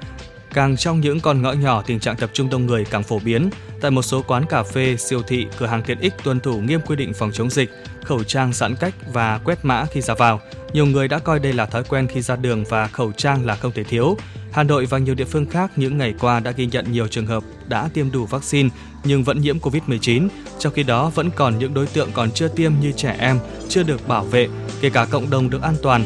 Càng 0.54 0.76
trong 0.76 1.00
những 1.00 1.20
con 1.20 1.42
ngõ 1.42 1.52
nhỏ, 1.52 1.82
tình 1.86 2.00
trạng 2.00 2.16
tập 2.16 2.30
trung 2.32 2.50
đông 2.50 2.66
người 2.66 2.84
càng 2.84 3.02
phổ 3.02 3.18
biến. 3.18 3.50
Tại 3.80 3.90
một 3.90 4.02
số 4.02 4.22
quán 4.22 4.46
cà 4.46 4.62
phê, 4.62 4.96
siêu 4.96 5.22
thị, 5.22 5.46
cửa 5.58 5.66
hàng 5.66 5.82
tiện 5.82 6.00
ích 6.00 6.12
tuân 6.24 6.40
thủ 6.40 6.60
nghiêm 6.60 6.80
quy 6.86 6.96
định 6.96 7.14
phòng 7.14 7.32
chống 7.32 7.50
dịch, 7.50 7.70
khẩu 8.04 8.24
trang 8.24 8.52
giãn 8.52 8.76
cách 8.76 8.94
và 9.12 9.40
quét 9.44 9.58
mã 9.62 9.84
khi 9.92 10.00
ra 10.00 10.14
vào. 10.14 10.40
Nhiều 10.72 10.86
người 10.86 11.08
đã 11.08 11.18
coi 11.18 11.38
đây 11.38 11.52
là 11.52 11.66
thói 11.66 11.84
quen 11.84 12.06
khi 12.06 12.20
ra 12.20 12.36
đường 12.36 12.64
và 12.68 12.86
khẩu 12.86 13.12
trang 13.12 13.46
là 13.46 13.56
không 13.56 13.72
thể 13.72 13.84
thiếu. 13.84 14.16
Hà 14.52 14.62
Nội 14.62 14.86
và 14.86 14.98
nhiều 14.98 15.14
địa 15.14 15.24
phương 15.24 15.46
khác 15.46 15.70
những 15.76 15.98
ngày 15.98 16.14
qua 16.20 16.40
đã 16.40 16.50
ghi 16.50 16.66
nhận 16.66 16.92
nhiều 16.92 17.08
trường 17.08 17.26
hợp 17.26 17.44
đã 17.68 17.88
tiêm 17.94 18.12
đủ 18.12 18.26
vaccine 18.26 18.68
nhưng 19.04 19.24
vẫn 19.24 19.40
nhiễm 19.40 19.58
Covid-19, 19.58 20.28
trong 20.58 20.72
khi 20.72 20.82
đó 20.82 21.10
vẫn 21.14 21.30
còn 21.30 21.58
những 21.58 21.74
đối 21.74 21.86
tượng 21.86 22.10
còn 22.12 22.30
chưa 22.30 22.48
tiêm 22.48 22.72
như 22.80 22.92
trẻ 22.92 23.16
em, 23.18 23.38
chưa 23.68 23.82
được 23.82 24.08
bảo 24.08 24.24
vệ, 24.24 24.48
kể 24.80 24.90
cả 24.90 25.06
cộng 25.10 25.30
đồng 25.30 25.50
được 25.50 25.62
an 25.62 25.74
toàn. 25.82 26.04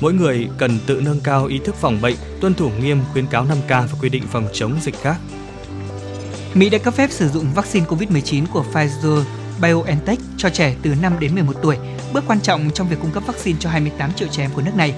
Mỗi 0.00 0.12
người 0.12 0.48
cần 0.58 0.78
tự 0.86 1.00
nâng 1.04 1.20
cao 1.20 1.46
ý 1.46 1.60
thức 1.64 1.74
phòng 1.74 2.00
bệnh, 2.02 2.16
tuân 2.40 2.54
thủ 2.54 2.70
nghiêm 2.80 3.00
khuyến 3.12 3.26
cáo 3.26 3.46
5K 3.46 3.68
và 3.68 3.98
quy 4.00 4.08
định 4.08 4.22
phòng 4.32 4.48
chống 4.52 4.74
dịch 4.82 4.94
khác. 5.02 5.16
Mỹ 6.54 6.70
đã 6.70 6.78
cấp 6.78 6.94
phép 6.94 7.10
sử 7.10 7.28
dụng 7.28 7.46
vaccine 7.54 7.86
COVID-19 7.86 8.46
của 8.52 8.64
Pfizer 8.72 9.22
BioNTech 9.60 10.18
cho 10.36 10.50
trẻ 10.50 10.74
từ 10.82 10.94
5 11.02 11.12
đến 11.20 11.34
11 11.34 11.52
tuổi, 11.62 11.76
bước 12.12 12.24
quan 12.26 12.40
trọng 12.40 12.70
trong 12.70 12.88
việc 12.88 12.96
cung 13.02 13.10
cấp 13.10 13.22
vaccine 13.26 13.58
cho 13.60 13.70
28 13.70 14.12
triệu 14.12 14.28
trẻ 14.28 14.44
em 14.44 14.50
của 14.54 14.62
nước 14.62 14.76
này. 14.76 14.94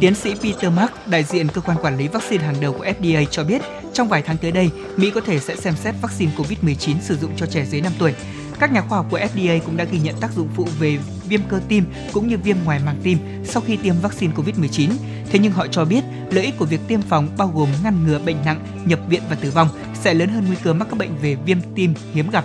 Tiến 0.00 0.14
sĩ 0.14 0.34
Peter 0.42 0.72
Mark, 0.72 0.92
đại 1.06 1.24
diện 1.24 1.48
cơ 1.48 1.60
quan 1.60 1.78
quản 1.82 1.98
lý 1.98 2.08
vaccine 2.08 2.44
hàng 2.44 2.60
đầu 2.60 2.72
của 2.72 2.84
FDA 2.84 3.24
cho 3.30 3.44
biết, 3.44 3.62
trong 3.92 4.08
vài 4.08 4.22
tháng 4.22 4.36
tới 4.36 4.52
đây, 4.52 4.70
Mỹ 4.96 5.10
có 5.10 5.20
thể 5.20 5.38
sẽ 5.38 5.56
xem 5.56 5.74
xét 5.76 5.94
vaccine 6.02 6.32
COVID-19 6.36 6.94
sử 7.00 7.16
dụng 7.16 7.32
cho 7.36 7.46
trẻ 7.46 7.64
dưới 7.64 7.80
5 7.80 7.92
tuổi. 7.98 8.14
Các 8.62 8.72
nhà 8.72 8.80
khoa 8.80 8.98
học 8.98 9.06
của 9.10 9.18
FDA 9.18 9.60
cũng 9.60 9.76
đã 9.76 9.84
ghi 9.84 9.98
nhận 9.98 10.14
tác 10.20 10.32
dụng 10.32 10.48
phụ 10.54 10.66
về 10.78 10.98
viêm 11.28 11.40
cơ 11.48 11.60
tim 11.68 11.84
cũng 12.12 12.28
như 12.28 12.38
viêm 12.38 12.56
ngoài 12.64 12.80
màng 12.86 12.96
tim 13.02 13.18
sau 13.44 13.62
khi 13.66 13.76
tiêm 13.76 13.94
vaccine 14.02 14.34
COVID-19. 14.34 14.90
Thế 15.30 15.38
nhưng 15.38 15.52
họ 15.52 15.66
cho 15.66 15.84
biết 15.84 16.04
lợi 16.30 16.44
ích 16.44 16.54
của 16.58 16.64
việc 16.64 16.80
tiêm 16.88 17.02
phòng 17.02 17.28
bao 17.38 17.48
gồm 17.54 17.68
ngăn 17.84 18.06
ngừa 18.06 18.18
bệnh 18.18 18.36
nặng, 18.44 18.84
nhập 18.84 19.00
viện 19.08 19.22
và 19.30 19.36
tử 19.36 19.50
vong 19.50 19.68
sẽ 19.94 20.14
lớn 20.14 20.28
hơn 20.28 20.44
nguy 20.46 20.56
cơ 20.62 20.72
mắc 20.72 20.88
các 20.90 20.98
bệnh 20.98 21.16
về 21.22 21.34
viêm 21.34 21.58
tim 21.74 21.94
hiếm 22.14 22.30
gặp. 22.30 22.44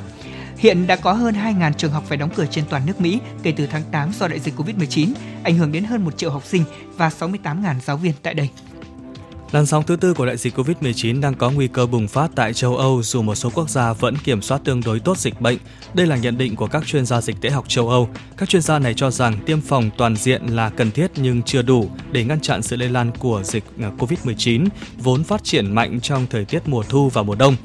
Hiện 0.58 0.88
đã 0.88 0.96
có 0.96 1.14
hơn 1.14 1.36
2.000 1.36 1.74
trường 1.74 1.92
học 1.92 2.04
phải 2.08 2.18
đóng 2.18 2.30
cửa 2.36 2.46
trên 2.52 2.64
toàn 2.70 2.86
nước 2.86 3.02
Mỹ 3.02 3.20
kể 3.44 3.54
từ 3.58 3.68
tháng 3.68 3.84
8 3.92 4.12
do 4.20 4.28
đại 4.28 4.40
dịch 4.40 4.60
Covid-19, 4.60 5.14
ảnh 5.44 5.58
hưởng 5.58 5.72
đến 5.72 5.84
hơn 5.84 6.06
1 6.06 6.18
triệu 6.18 6.32
học 6.32 6.46
sinh 6.46 6.64
và 6.96 7.10
68.000 7.10 7.80
giáo 7.80 7.98
viên 7.98 8.14
tại 8.24 8.34
đây. 8.34 8.50
Làn 9.52 9.66
sóng 9.66 9.84
thứ 9.84 9.96
tư 9.96 10.14
của 10.14 10.26
đại 10.26 10.38
dịch 10.38 10.60
Covid-19 10.60 11.22
đang 11.22 11.34
có 11.34 11.50
nguy 11.52 11.68
cơ 11.68 11.86
bùng 11.86 12.08
phát 12.08 12.32
tại 12.36 12.54
châu 12.54 12.78
Âu, 12.78 13.04
dù 13.04 13.22
một 13.22 13.36
số 13.36 13.50
quốc 13.54 13.70
gia 13.70 13.94
vẫn 13.94 14.16
kiểm 14.24 14.42
soát 14.42 14.62
tương 14.64 14.82
đối 14.82 15.00
tốt 15.00 15.18
dịch 15.18 15.42
bệnh. 15.42 15.58
Đây 15.94 16.08
là 16.08 16.18
nhận 16.18 16.38
định 16.38 16.56
của 16.56 16.68
các 16.68 16.86
chuyên 16.86 17.06
gia 17.06 17.22
dịch 17.22 17.36
tễ 17.42 17.50
học 17.50 17.66
châu 17.68 17.90
Âu. 17.90 18.10
Các 18.38 18.50
chuyên 18.50 18.62
gia 18.62 18.80
này 18.80 18.94
cho 18.94 19.12
rằng 19.12 19.38
tiêm 19.46 19.62
phòng 19.62 19.90
toàn 19.98 20.16
diện 20.16 20.48
là 20.48 20.70
cần 20.70 20.92
thiết 20.92 21.12
nhưng 21.16 21.44
chưa 21.44 21.62
đủ 21.62 21.90
để 22.12 22.24
ngăn 22.24 22.42
chặn 22.42 22.62
sự 22.62 22.76
lây 22.76 22.90
lan 22.90 23.12
của 23.20 23.44
dịch 23.44 23.64
à, 23.82 23.92
Covid-19 23.98 24.68
vốn 24.98 25.24
phát 25.24 25.44
triển 25.44 25.76
mạnh 25.76 26.00
trong 26.02 26.26
thời 26.30 26.46
tiết 26.46 26.68
mùa 26.68 26.84
thu 26.90 27.10
và 27.10 27.24
mùa 27.24 27.36
đông. 27.36 27.56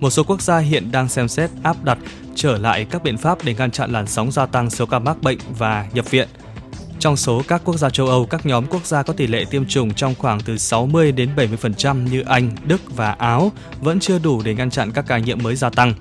Một 0.00 0.10
số 0.10 0.24
quốc 0.24 0.42
gia 0.42 0.58
hiện 0.58 0.92
đang 0.92 1.08
xem 1.08 1.28
xét 1.28 1.50
áp 1.62 1.84
đặt 1.84 1.98
trở 2.34 2.58
lại 2.58 2.86
các 2.90 3.02
biện 3.02 3.18
pháp 3.18 3.38
để 3.44 3.54
ngăn 3.54 3.70
chặn 3.70 3.92
làn 3.92 4.06
sóng 4.06 4.32
gia 4.32 4.46
tăng 4.46 4.70
số 4.70 4.86
ca 4.86 4.98
mắc 4.98 5.22
bệnh 5.22 5.38
và 5.58 5.86
nhập 5.94 6.10
viện. 6.10 6.28
Trong 7.00 7.16
số 7.16 7.42
các 7.48 7.62
quốc 7.64 7.76
gia 7.76 7.90
châu 7.90 8.06
Âu, 8.06 8.26
các 8.26 8.46
nhóm 8.46 8.66
quốc 8.66 8.86
gia 8.86 9.02
có 9.02 9.12
tỷ 9.12 9.26
lệ 9.26 9.44
tiêm 9.50 9.66
chủng 9.66 9.94
trong 9.94 10.14
khoảng 10.18 10.40
từ 10.40 10.58
60 10.58 11.12
đến 11.12 11.30
70% 11.36 12.08
như 12.08 12.22
Anh, 12.26 12.50
Đức 12.64 12.80
và 12.96 13.10
Áo 13.10 13.52
vẫn 13.80 14.00
chưa 14.00 14.18
đủ 14.18 14.42
để 14.44 14.54
ngăn 14.54 14.70
chặn 14.70 14.92
các 14.92 15.04
ca 15.08 15.18
nhiễm 15.18 15.38
mới 15.42 15.56
gia 15.56 15.70
tăng. 15.70 15.94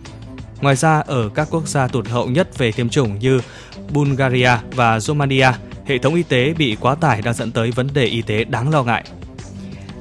Ngoài 0.61 0.75
ra, 0.75 0.99
ở 0.99 1.29
các 1.29 1.47
quốc 1.51 1.67
gia 1.67 1.87
tụt 1.87 2.07
hậu 2.07 2.27
nhất 2.27 2.57
về 2.57 2.71
tiêm 2.71 2.89
chủng 2.89 3.19
như 3.19 3.41
Bulgaria 3.89 4.51
và 4.71 4.99
Romania, 4.99 5.51
hệ 5.85 5.97
thống 5.97 6.15
y 6.15 6.23
tế 6.23 6.53
bị 6.57 6.77
quá 6.79 6.95
tải 6.95 7.21
đang 7.21 7.33
dẫn 7.33 7.51
tới 7.51 7.71
vấn 7.71 7.87
đề 7.93 8.05
y 8.05 8.21
tế 8.21 8.43
đáng 8.43 8.69
lo 8.69 8.83
ngại. 8.83 9.03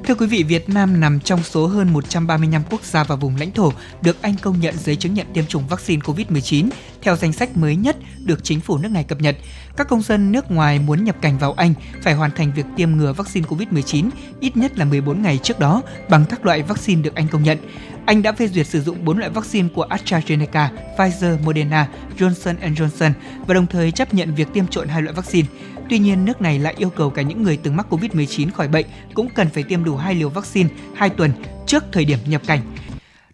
Thưa 0.06 0.14
quý 0.14 0.26
vị, 0.26 0.42
Việt 0.42 0.68
Nam 0.68 1.00
nằm 1.00 1.20
trong 1.20 1.42
số 1.42 1.66
hơn 1.66 1.92
135 1.92 2.62
quốc 2.70 2.84
gia 2.84 3.04
và 3.04 3.16
vùng 3.16 3.36
lãnh 3.36 3.50
thổ 3.50 3.72
được 4.02 4.22
Anh 4.22 4.34
công 4.42 4.60
nhận 4.60 4.74
giấy 4.78 4.96
chứng 4.96 5.14
nhận 5.14 5.26
tiêm 5.34 5.46
chủng 5.46 5.66
vaccine 5.68 6.02
COVID-19 6.02 6.68
theo 7.02 7.16
danh 7.16 7.32
sách 7.32 7.56
mới 7.56 7.76
nhất 7.76 7.96
được 8.24 8.44
chính 8.44 8.60
phủ 8.60 8.78
nước 8.78 8.88
này 8.88 9.04
cập 9.04 9.20
nhật. 9.20 9.36
Các 9.76 9.88
công 9.88 10.02
dân 10.02 10.32
nước 10.32 10.50
ngoài 10.50 10.78
muốn 10.78 11.04
nhập 11.04 11.16
cảnh 11.20 11.38
vào 11.38 11.52
Anh 11.52 11.74
phải 12.02 12.14
hoàn 12.14 12.30
thành 12.30 12.52
việc 12.56 12.66
tiêm 12.76 12.90
ngừa 12.90 13.12
vaccine 13.12 13.46
COVID-19 13.48 14.10
ít 14.40 14.56
nhất 14.56 14.78
là 14.78 14.84
14 14.84 15.22
ngày 15.22 15.38
trước 15.42 15.58
đó 15.58 15.82
bằng 16.08 16.24
các 16.28 16.46
loại 16.46 16.62
vaccine 16.62 17.02
được 17.02 17.14
Anh 17.14 17.28
công 17.28 17.42
nhận. 17.42 17.58
Anh 18.06 18.22
đã 18.22 18.32
phê 18.32 18.48
duyệt 18.48 18.66
sử 18.66 18.80
dụng 18.80 19.04
4 19.04 19.18
loại 19.18 19.30
vaccine 19.30 19.68
của 19.74 19.86
AstraZeneca, 19.86 20.68
Pfizer, 20.96 21.42
Moderna, 21.44 21.88
Johnson 22.18 22.74
Johnson 22.74 23.10
và 23.46 23.54
đồng 23.54 23.66
thời 23.66 23.90
chấp 23.90 24.14
nhận 24.14 24.34
việc 24.34 24.48
tiêm 24.52 24.66
trộn 24.66 24.88
hai 24.88 25.02
loại 25.02 25.14
vaccine. 25.14 25.48
Tuy 25.90 25.98
nhiên, 25.98 26.24
nước 26.24 26.40
này 26.40 26.58
lại 26.58 26.74
yêu 26.78 26.90
cầu 26.90 27.10
cả 27.10 27.22
những 27.22 27.42
người 27.42 27.56
từng 27.56 27.76
mắc 27.76 27.86
COVID-19 27.90 28.50
khỏi 28.50 28.68
bệnh 28.68 28.86
cũng 29.14 29.28
cần 29.34 29.48
phải 29.48 29.62
tiêm 29.62 29.84
đủ 29.84 29.96
hai 29.96 30.14
liều 30.14 30.28
vaccine 30.28 30.68
2 30.94 31.10
tuần 31.10 31.32
trước 31.66 31.84
thời 31.92 32.04
điểm 32.04 32.18
nhập 32.26 32.42
cảnh. 32.46 32.60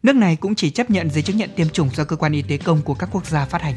Nước 0.03 0.17
này 0.17 0.37
cũng 0.37 0.55
chỉ 0.55 0.71
chấp 0.71 0.91
nhận 0.91 1.11
giấy 1.11 1.23
chứng 1.23 1.37
nhận 1.37 1.51
tiêm 1.57 1.69
chủng 1.69 1.91
do 1.95 2.05
cơ 2.05 2.17
quan 2.17 2.33
y 2.33 2.43
tế 2.43 2.57
công 2.57 2.83
của 2.83 2.95
các 2.95 3.09
quốc 3.13 3.27
gia 3.27 3.45
phát 3.45 3.63
hành. 3.63 3.75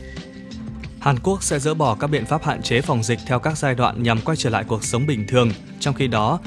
Hàn 0.99 1.19
Quốc 1.19 1.43
sẽ 1.43 1.59
dỡ 1.59 1.73
bỏ 1.73 1.95
các 1.95 2.07
biện 2.07 2.25
pháp 2.25 2.43
hạn 2.43 2.61
chế 2.61 2.81
phòng 2.81 3.03
dịch 3.03 3.19
theo 3.27 3.39
các 3.39 3.57
giai 3.57 3.75
đoạn 3.75 4.03
nhằm 4.03 4.21
quay 4.21 4.37
trở 4.37 4.49
lại 4.49 4.63
cuộc 4.67 4.83
sống 4.83 5.07
bình 5.07 5.27
thường. 5.27 5.51
Trong 5.79 5.95
khi 5.95 6.07
đó, 6.07 6.39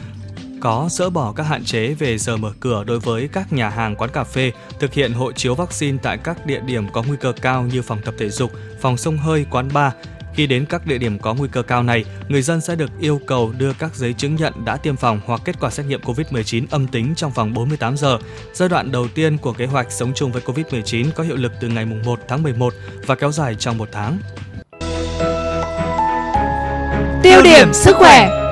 có 0.61 0.89
dỡ 0.91 1.11
bỏ 1.11 1.33
các 1.33 1.43
hạn 1.43 1.65
chế 1.65 1.95
về 1.95 2.19
giờ 2.19 2.37
mở 2.37 2.53
cửa 2.61 2.85
đối 2.85 3.01
với 3.01 3.29
các 3.33 3.53
nhà 3.53 3.69
hàng 3.69 3.97
quán 3.97 4.11
cà 4.11 4.25
phê, 4.25 4.53
thực 4.81 4.93
hiện 4.93 5.13
hộ 5.13 5.33
chiếu 5.33 5.55
vaccine 5.55 5.99
tại 6.03 6.19
các 6.19 6.47
địa 6.47 6.61
điểm 6.61 6.87
có 6.93 7.03
nguy 7.03 7.17
cơ 7.21 7.33
cao 7.43 7.63
như 7.63 7.83
phòng 7.83 7.99
tập 8.05 8.15
thể 8.19 8.31
dục, 8.31 8.51
phòng 8.81 8.97
sông 8.97 9.19
hơi, 9.19 9.47
quán 9.51 9.69
bar, 9.73 9.93
khi 10.39 10.47
đến 10.47 10.67
các 10.69 10.87
địa 10.87 10.99
điểm 10.99 11.19
có 11.19 11.35
nguy 11.35 11.49
cơ 11.53 11.63
cao 11.63 11.83
này, 11.83 12.05
người 12.29 12.43
dân 12.43 12.61
sẽ 12.61 12.75
được 12.77 12.91
yêu 13.01 13.21
cầu 13.27 13.53
đưa 13.59 13.73
các 13.73 13.95
giấy 13.95 14.13
chứng 14.13 14.37
nhận 14.37 14.65
đã 14.65 14.77
tiêm 14.77 14.97
phòng 14.97 15.21
hoặc 15.27 15.41
kết 15.45 15.61
quả 15.61 15.71
xét 15.71 15.87
nghiệm 15.87 16.01
COVID-19 16.01 16.65
âm 16.71 16.87
tính 16.87 17.15
trong 17.17 17.33
vòng 17.33 17.55
48 17.55 17.97
giờ. 17.97 18.19
Giai 18.53 18.69
đoạn 18.69 18.93
đầu 18.93 19.09
tiên 19.09 19.39
của 19.39 19.53
kế 19.53 19.67
hoạch 19.67 19.93
sống 19.93 20.13
chung 20.15 20.33
với 20.33 20.43
COVID-19 20.43 21.07
có 21.15 21.25
hiệu 21.25 21.37
lực 21.37 21.53
từ 21.61 21.69
ngày 21.69 21.85
1 21.85 22.21
tháng 22.29 22.43
11 22.43 22.75
và 23.07 23.15
kéo 23.15 23.33
dài 23.33 23.57
trong 23.59 23.79
một 23.79 23.89
tháng. 23.93 24.19
Tiêu 27.23 27.43
điểm 27.43 27.73
sức 27.73 27.97
khỏe 27.97 28.48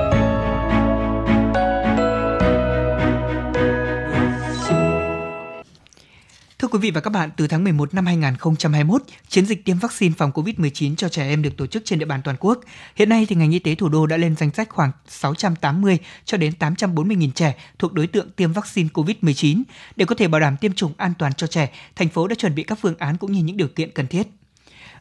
Thưa 6.67 6.71
quý 6.71 6.79
vị 6.79 6.91
và 6.91 7.01
các 7.01 7.09
bạn, 7.09 7.29
từ 7.37 7.47
tháng 7.47 7.63
11 7.63 7.93
năm 7.93 8.05
2021, 8.05 9.01
chiến 9.27 9.45
dịch 9.45 9.65
tiêm 9.65 9.77
vaccine 9.79 10.15
phòng 10.17 10.31
COVID-19 10.31 10.95
cho 10.95 11.09
trẻ 11.09 11.27
em 11.27 11.41
được 11.41 11.57
tổ 11.57 11.67
chức 11.67 11.85
trên 11.85 11.99
địa 11.99 12.05
bàn 12.05 12.21
toàn 12.23 12.37
quốc. 12.39 12.59
Hiện 12.95 13.09
nay 13.09 13.25
thì 13.29 13.35
ngành 13.35 13.51
y 13.51 13.59
tế 13.59 13.75
thủ 13.75 13.89
đô 13.89 14.05
đã 14.05 14.17
lên 14.17 14.35
danh 14.35 14.51
sách 14.51 14.69
khoảng 14.69 14.91
680 15.07 15.97
cho 16.25 16.37
đến 16.37 16.53
840.000 16.59 17.31
trẻ 17.31 17.55
thuộc 17.79 17.93
đối 17.93 18.07
tượng 18.07 18.29
tiêm 18.31 18.51
vaccine 18.51 18.89
COVID-19. 18.93 19.63
Để 19.95 20.05
có 20.05 20.15
thể 20.15 20.27
bảo 20.27 20.41
đảm 20.41 20.57
tiêm 20.57 20.73
chủng 20.73 20.93
an 20.97 21.13
toàn 21.19 21.33
cho 21.33 21.47
trẻ, 21.47 21.69
thành 21.95 22.09
phố 22.09 22.27
đã 22.27 22.35
chuẩn 22.35 22.55
bị 22.55 22.63
các 22.63 22.79
phương 22.81 22.97
án 22.97 23.17
cũng 23.17 23.31
như 23.31 23.43
những 23.43 23.57
điều 23.57 23.67
kiện 23.67 23.91
cần 23.91 24.07
thiết. 24.07 24.27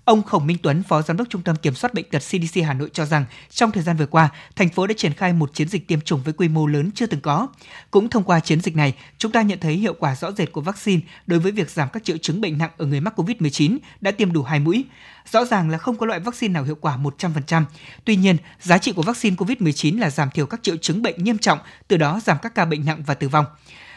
Ông 0.07 0.23
Khổng 0.23 0.47
Minh 0.47 0.57
Tuấn, 0.63 0.83
Phó 0.83 1.03
Giám 1.03 1.17
đốc 1.17 1.29
Trung 1.31 1.43
tâm 1.43 1.57
Kiểm 1.57 1.75
soát 1.75 1.95
Bệnh 1.95 2.05
tật 2.11 2.19
CDC 2.19 2.61
Hà 2.67 2.75
Nội 2.75 2.91
cho 2.93 3.07
rằng 3.07 3.25
trong 3.51 3.71
thời 3.71 3.83
gian 3.83 3.97
vừa 3.97 4.07
qua, 4.07 4.29
thành 4.57 4.69
phố 4.69 4.87
đã 4.87 4.95
triển 4.97 5.13
khai 5.13 5.33
một 5.33 5.55
chiến 5.55 5.69
dịch 5.69 5.89
tiêm 5.89 6.01
chủng 6.01 6.23
với 6.23 6.33
quy 6.33 6.49
mô 6.49 6.67
lớn 6.67 6.91
chưa 6.95 7.07
từng 7.07 7.21
có. 7.21 7.49
Cũng 7.91 8.09
thông 8.09 8.25
qua 8.25 8.41
chiến 8.41 8.61
dịch 8.61 8.77
này, 8.77 8.95
chúng 9.19 9.33
ta 9.33 9.43
nhận 9.43 9.59
thấy 9.61 9.75
hiệu 9.75 9.95
quả 9.99 10.15
rõ 10.17 10.33
rệt 10.33 10.53
của 10.53 10.61
vaccine 10.61 11.03
đối 11.27 11.39
với 11.39 11.53
việc 11.53 11.71
giảm 11.71 11.89
các 11.93 12.05
triệu 12.05 12.17
chứng 12.17 12.41
bệnh 12.41 12.59
nặng 12.59 12.71
ở 12.77 12.87
người 12.87 13.01
mắc 13.01 13.19
COVID-19 13.19 13.79
đã 14.01 14.11
tiêm 14.11 14.33
đủ 14.33 14.43
hai 14.43 14.61
mũi. 14.61 14.85
Rõ 15.31 15.45
ràng 15.45 15.71
là 15.71 15.79
không 15.79 15.99
có 15.99 16.07
loại 16.07 16.21
vaccine 16.21 16.53
nào 16.53 16.65
hiệu 16.65 16.77
quả 16.81 16.97
100%. 16.97 17.65
Tuy 18.05 18.17
nhiên, 18.17 18.37
giá 18.61 18.79
trị 18.79 18.93
của 18.93 19.03
vaccine 19.03 19.37
COVID-19 19.37 20.01
là 20.01 20.11
giảm 20.11 20.31
thiểu 20.31 20.47
các 20.47 20.63
triệu 20.63 20.77
chứng 20.77 21.03
bệnh 21.03 21.25
nghiêm 21.25 21.39
trọng, 21.39 21.59
từ 21.89 21.97
đó 21.97 22.21
giảm 22.25 22.37
các 22.43 22.55
ca 22.55 22.65
bệnh 22.65 22.85
nặng 22.85 23.03
và 23.07 23.15
tử 23.15 23.29
vong. 23.29 23.45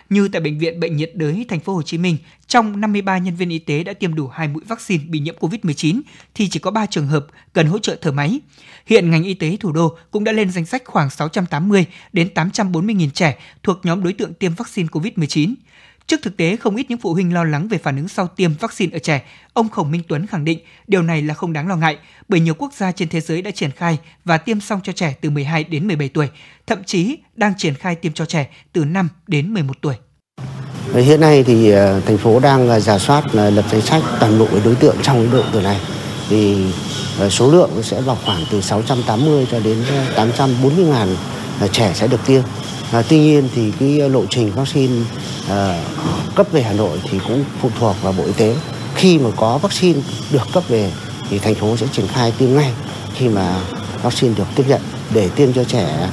Như 0.10 0.28
tại 0.28 0.42
bệnh 0.42 0.58
viện 0.58 0.80
Bệnh 0.80 0.96
nhiệt 0.96 1.12
đới 1.16 1.46
thành 1.50 1.60
phố 1.60 1.74
Hồ 1.74 1.82
Chí 1.82 1.98
Minh, 1.98 2.18
trong 2.48 2.82
53 2.82 3.18
nhân 3.18 3.36
viên 3.36 3.50
y 3.50 3.60
tế 3.60 3.84
đã 3.84 3.94
tiêm 3.94 4.16
đủ 4.16 4.28
2 4.28 4.48
mũi 4.48 4.64
vaccine 4.68 5.04
bị 5.08 5.20
nhiễm 5.20 5.36
COVID-19 5.40 6.02
thì 6.36 6.50
chỉ 6.50 6.60
có 6.60 6.72
3 6.72 6.86
trường 6.86 7.08
hợp 7.08 7.26
cần 7.54 7.68
hỗ 7.68 7.80
trợ 7.80 7.98
thở 8.02 8.12
máy. 8.12 8.40
Hiện 8.86 9.12
ngành 9.12 9.24
y 9.24 9.34
tế 9.34 9.58
thủ 9.60 9.72
đô 9.72 9.98
cũng 10.12 10.24
đã 10.24 10.32
lên 10.32 10.52
danh 10.52 10.66
sách 10.66 10.82
khoảng 10.86 11.10
680 11.10 11.86
đến 12.14 12.30
840 12.30 12.96
000 13.00 13.10
trẻ 13.12 13.38
thuộc 13.64 13.78
nhóm 13.84 14.04
đối 14.04 14.14
tượng 14.14 14.34
tiêm 14.34 14.54
vaccine 14.54 14.88
COVID-19. 14.92 15.54
Trước 16.10 16.22
thực 16.22 16.38
tế 16.38 16.56
không 16.56 16.76
ít 16.76 16.90
những 16.90 17.00
phụ 17.00 17.14
huynh 17.14 17.34
lo 17.34 17.44
lắng 17.44 17.68
về 17.68 17.78
phản 17.78 17.96
ứng 17.96 18.08
sau 18.08 18.28
tiêm 18.28 18.52
vaccine 18.60 18.96
ở 18.96 19.00
trẻ, 19.00 19.24
ông 19.54 19.70
Khổng 19.70 19.92
Minh 19.92 20.02
Tuấn 20.08 20.28
khẳng 20.28 20.46
định 20.46 20.60
điều 20.88 21.02
này 21.02 21.22
là 21.22 21.34
không 21.34 21.54
đáng 21.54 21.68
lo 21.68 21.76
ngại 21.76 21.98
bởi 22.28 22.40
nhiều 22.40 22.54
quốc 22.54 22.74
gia 22.74 22.92
trên 22.92 23.10
thế 23.10 23.22
giới 23.22 23.42
đã 23.42 23.52
triển 23.52 23.72
khai 23.72 23.98
và 24.26 24.38
tiêm 24.38 24.62
xong 24.62 24.80
cho 24.84 24.94
trẻ 24.94 25.16
từ 25.22 25.30
12 25.30 25.64
đến 25.64 25.88
17 25.88 26.10
tuổi, 26.10 26.30
thậm 26.68 26.84
chí 26.84 27.18
đang 27.36 27.54
triển 27.58 27.74
khai 27.74 27.96
tiêm 27.96 28.14
cho 28.14 28.26
trẻ 28.26 28.50
từ 28.74 28.86
5 28.86 29.10
đến 29.28 29.54
11 29.54 29.74
tuổi. 29.82 29.96
Hiện 30.94 31.22
nay 31.22 31.44
thì 31.44 31.72
ờ, 31.72 32.02
thành 32.06 32.18
phố 32.18 32.40
đang 32.40 32.70
ờ, 32.70 32.80
giả 32.80 33.00
soát 33.00 33.36
là 33.36 33.50
lập 33.50 33.66
danh 33.72 33.82
sách 33.82 34.04
toàn 34.20 34.40
bộ 34.40 34.48
đối 34.66 34.76
tượng 34.76 34.96
trong 35.02 35.32
độ 35.32 35.44
tuổi 35.52 35.64
này 35.64 35.80
thì 36.30 36.58
số 37.30 37.52
lượng 37.52 37.70
sẽ 37.84 38.02
vào 38.02 38.18
khoảng 38.26 38.46
từ 38.52 38.62
680 38.62 39.48
cho 39.52 39.60
đến 39.60 39.78
840 40.16 40.86
ngàn 40.86 41.08
trẻ 41.72 41.92
sẽ 41.96 42.08
được 42.08 42.20
tiêm. 42.26 42.42
À, 42.92 43.04
tuy 43.10 43.20
nhiên 43.20 43.50
thì 43.56 43.72
cái 43.80 44.10
lộ 44.10 44.24
trình 44.30 44.52
vaccine 44.52 44.94
à, 45.50 45.84
cấp 46.36 46.48
về 46.52 46.62
Hà 46.62 46.74
Nội 46.74 47.02
thì 47.12 47.20
cũng 47.28 47.44
phụ 47.62 47.70
thuộc 47.80 47.96
vào 48.02 48.14
Bộ 48.18 48.24
Y 48.26 48.34
tế. 48.34 48.56
Khi 48.96 49.18
mà 49.18 49.30
có 49.36 49.58
vaccine 49.58 50.00
được 50.32 50.48
cấp 50.54 50.64
về 50.68 50.92
thì 51.30 51.40
thành 51.40 51.56
phố 51.56 51.78
sẽ 51.78 51.88
triển 51.92 52.08
khai 52.08 52.34
tiêm 52.38 52.56
ngay 52.56 52.74
khi 53.16 53.30
mà 53.30 53.60
vaccine 54.04 54.34
được 54.38 54.48
tiếp 54.56 54.64
nhận 54.68 54.82
để 55.14 55.30
tiêm 55.36 55.54
cho 55.54 55.64
trẻ 55.64 56.10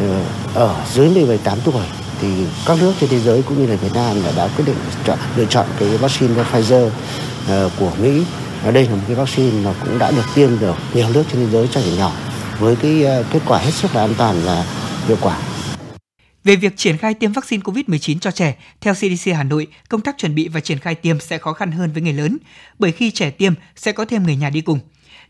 ờ, 0.00 0.22
ở 0.54 0.74
dưới 0.94 1.08
18 1.08 1.58
tuổi 1.64 1.82
thì 2.20 2.28
các 2.66 2.78
nước 2.80 2.92
trên 3.00 3.10
thế 3.10 3.20
giới 3.20 3.42
cũng 3.42 3.58
như 3.58 3.66
là 3.66 3.76
Việt 3.76 3.94
Nam 3.94 4.16
đã 4.36 4.48
quyết 4.56 4.64
định 4.66 4.76
chọn, 5.06 5.18
lựa 5.36 5.44
chọn 5.44 5.66
cái 5.78 5.88
vaccine 5.88 6.34
Pfizer 6.52 6.86
uh, 6.86 7.72
của 7.78 7.90
Mỹ. 8.02 8.22
Và 8.64 8.70
đây 8.70 8.84
là 8.84 8.90
một 8.90 9.02
cái 9.06 9.16
vaccine 9.16 9.64
mà 9.64 9.74
cũng 9.84 9.98
đã 9.98 10.10
được 10.10 10.24
tiêm 10.34 10.58
được 10.58 10.76
nhiều 10.94 11.06
nước 11.12 11.24
trên 11.32 11.40
thế 11.40 11.52
giới 11.52 11.68
cho 11.72 11.80
trẻ 11.80 11.96
nhỏ 11.98 12.12
với 12.58 12.76
cái 12.76 13.20
uh, 13.20 13.26
kết 13.32 13.40
quả 13.46 13.58
hết 13.58 13.74
sức 13.74 13.94
là 13.94 14.00
an 14.00 14.14
toàn 14.18 14.40
và 14.44 14.64
hiệu 15.08 15.16
quả. 15.20 15.36
Về 16.44 16.56
việc 16.56 16.76
triển 16.76 16.96
khai 16.96 17.14
tiêm 17.14 17.32
vaccine 17.32 17.62
COVID-19 17.62 18.18
cho 18.18 18.30
trẻ, 18.30 18.56
theo 18.80 18.94
CDC 18.94 19.32
Hà 19.34 19.42
Nội, 19.42 19.66
công 19.88 20.00
tác 20.00 20.18
chuẩn 20.18 20.34
bị 20.34 20.48
và 20.48 20.60
triển 20.60 20.78
khai 20.78 20.94
tiêm 20.94 21.20
sẽ 21.20 21.38
khó 21.38 21.52
khăn 21.52 21.72
hơn 21.72 21.92
với 21.92 22.02
người 22.02 22.12
lớn, 22.12 22.38
bởi 22.78 22.92
khi 22.92 23.10
trẻ 23.10 23.30
tiêm 23.30 23.54
sẽ 23.76 23.92
có 23.92 24.04
thêm 24.04 24.22
người 24.22 24.36
nhà 24.36 24.50
đi 24.50 24.60
cùng. 24.60 24.78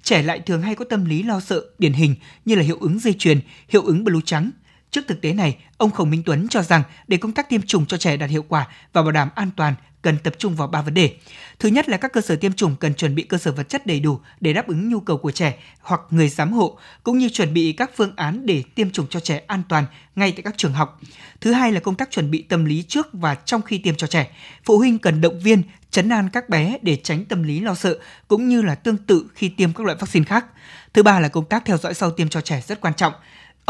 Trẻ 0.02 0.22
lại 0.22 0.40
thường 0.40 0.62
hay 0.62 0.74
có 0.74 0.84
tâm 0.84 1.04
lý 1.04 1.22
lo 1.22 1.40
sợ, 1.40 1.64
điển 1.78 1.92
hình 1.92 2.14
như 2.44 2.54
là 2.54 2.62
hiệu 2.62 2.78
ứng 2.80 2.98
dây 2.98 3.14
chuyền, 3.18 3.40
hiệu 3.68 3.82
ứng 3.82 4.04
blue 4.04 4.20
trắng, 4.24 4.50
Trước 4.90 5.00
thực 5.08 5.20
tế 5.20 5.32
này, 5.32 5.56
ông 5.76 5.90
Khổng 5.90 6.10
Minh 6.10 6.22
Tuấn 6.26 6.48
cho 6.48 6.62
rằng 6.62 6.82
để 7.08 7.16
công 7.16 7.32
tác 7.32 7.48
tiêm 7.48 7.62
chủng 7.62 7.86
cho 7.86 7.96
trẻ 7.96 8.16
đạt 8.16 8.30
hiệu 8.30 8.44
quả 8.48 8.66
và 8.92 9.02
bảo 9.02 9.12
đảm 9.12 9.28
an 9.34 9.50
toàn 9.56 9.74
cần 10.02 10.18
tập 10.18 10.34
trung 10.38 10.54
vào 10.54 10.68
ba 10.68 10.82
vấn 10.82 10.94
đề. 10.94 11.14
Thứ 11.60 11.68
nhất 11.68 11.88
là 11.88 11.96
các 11.96 12.12
cơ 12.12 12.20
sở 12.20 12.36
tiêm 12.36 12.52
chủng 12.52 12.76
cần 12.76 12.94
chuẩn 12.94 13.14
bị 13.14 13.22
cơ 13.22 13.38
sở 13.38 13.52
vật 13.52 13.68
chất 13.68 13.86
đầy 13.86 14.00
đủ 14.00 14.20
để 14.40 14.52
đáp 14.52 14.66
ứng 14.66 14.88
nhu 14.88 15.00
cầu 15.00 15.16
của 15.18 15.30
trẻ 15.30 15.58
hoặc 15.80 16.00
người 16.10 16.28
giám 16.28 16.52
hộ, 16.52 16.78
cũng 17.02 17.18
như 17.18 17.28
chuẩn 17.28 17.54
bị 17.54 17.72
các 17.72 17.90
phương 17.96 18.12
án 18.16 18.46
để 18.46 18.62
tiêm 18.74 18.90
chủng 18.90 19.06
cho 19.10 19.20
trẻ 19.20 19.42
an 19.46 19.62
toàn 19.68 19.84
ngay 20.16 20.32
tại 20.32 20.42
các 20.42 20.54
trường 20.56 20.72
học. 20.72 21.00
Thứ 21.40 21.52
hai 21.52 21.72
là 21.72 21.80
công 21.80 21.94
tác 21.94 22.10
chuẩn 22.10 22.30
bị 22.30 22.42
tâm 22.42 22.64
lý 22.64 22.82
trước 22.82 23.08
và 23.12 23.34
trong 23.34 23.62
khi 23.62 23.78
tiêm 23.78 23.94
cho 23.94 24.06
trẻ. 24.06 24.30
Phụ 24.64 24.78
huynh 24.78 24.98
cần 24.98 25.20
động 25.20 25.40
viên, 25.40 25.62
chấn 25.90 26.08
an 26.08 26.28
các 26.32 26.48
bé 26.48 26.78
để 26.82 26.96
tránh 26.96 27.24
tâm 27.24 27.42
lý 27.42 27.60
lo 27.60 27.74
sợ, 27.74 27.98
cũng 28.28 28.48
như 28.48 28.62
là 28.62 28.74
tương 28.74 28.96
tự 28.96 29.26
khi 29.34 29.48
tiêm 29.48 29.72
các 29.72 29.86
loại 29.86 29.98
vaccine 30.00 30.24
khác. 30.24 30.46
Thứ 30.92 31.02
ba 31.02 31.20
là 31.20 31.28
công 31.28 31.44
tác 31.44 31.64
theo 31.64 31.76
dõi 31.76 31.94
sau 31.94 32.10
tiêm 32.10 32.28
cho 32.28 32.40
trẻ 32.40 32.62
rất 32.66 32.80
quan 32.80 32.94
trọng. 32.94 33.12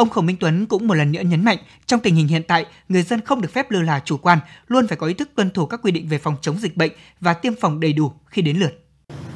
Ông 0.01 0.11
Khổng 0.11 0.27
Minh 0.27 0.37
Tuấn 0.41 0.67
cũng 0.67 0.87
một 0.87 0.95
lần 0.95 1.13
nữa 1.13 1.21
nhấn 1.21 1.45
mạnh, 1.45 1.59
trong 1.87 2.01
tình 2.01 2.15
hình 2.15 2.29
hiện 2.29 2.43
tại, 2.43 2.67
người 2.89 3.03
dân 3.03 3.21
không 3.21 3.41
được 3.41 3.53
phép 3.53 3.71
lơ 3.71 3.83
là 3.83 4.01
chủ 4.05 4.17
quan, 4.17 4.39
luôn 4.69 4.89
phải 4.89 4.97
có 4.97 5.07
ý 5.07 5.15
thức 5.15 5.31
tuân 5.37 5.51
thủ 5.51 5.67
các 5.67 5.81
quy 5.83 5.93
định 5.93 6.09
về 6.09 6.19
phòng 6.19 6.37
chống 6.41 6.59
dịch 6.59 6.77
bệnh 6.77 6.91
và 7.21 7.35
tiêm 7.35 7.53
phòng 7.61 7.81
đầy 7.81 7.93
đủ 7.93 8.13
khi 8.27 8.43
đến 8.43 8.57
lượt. 8.57 8.85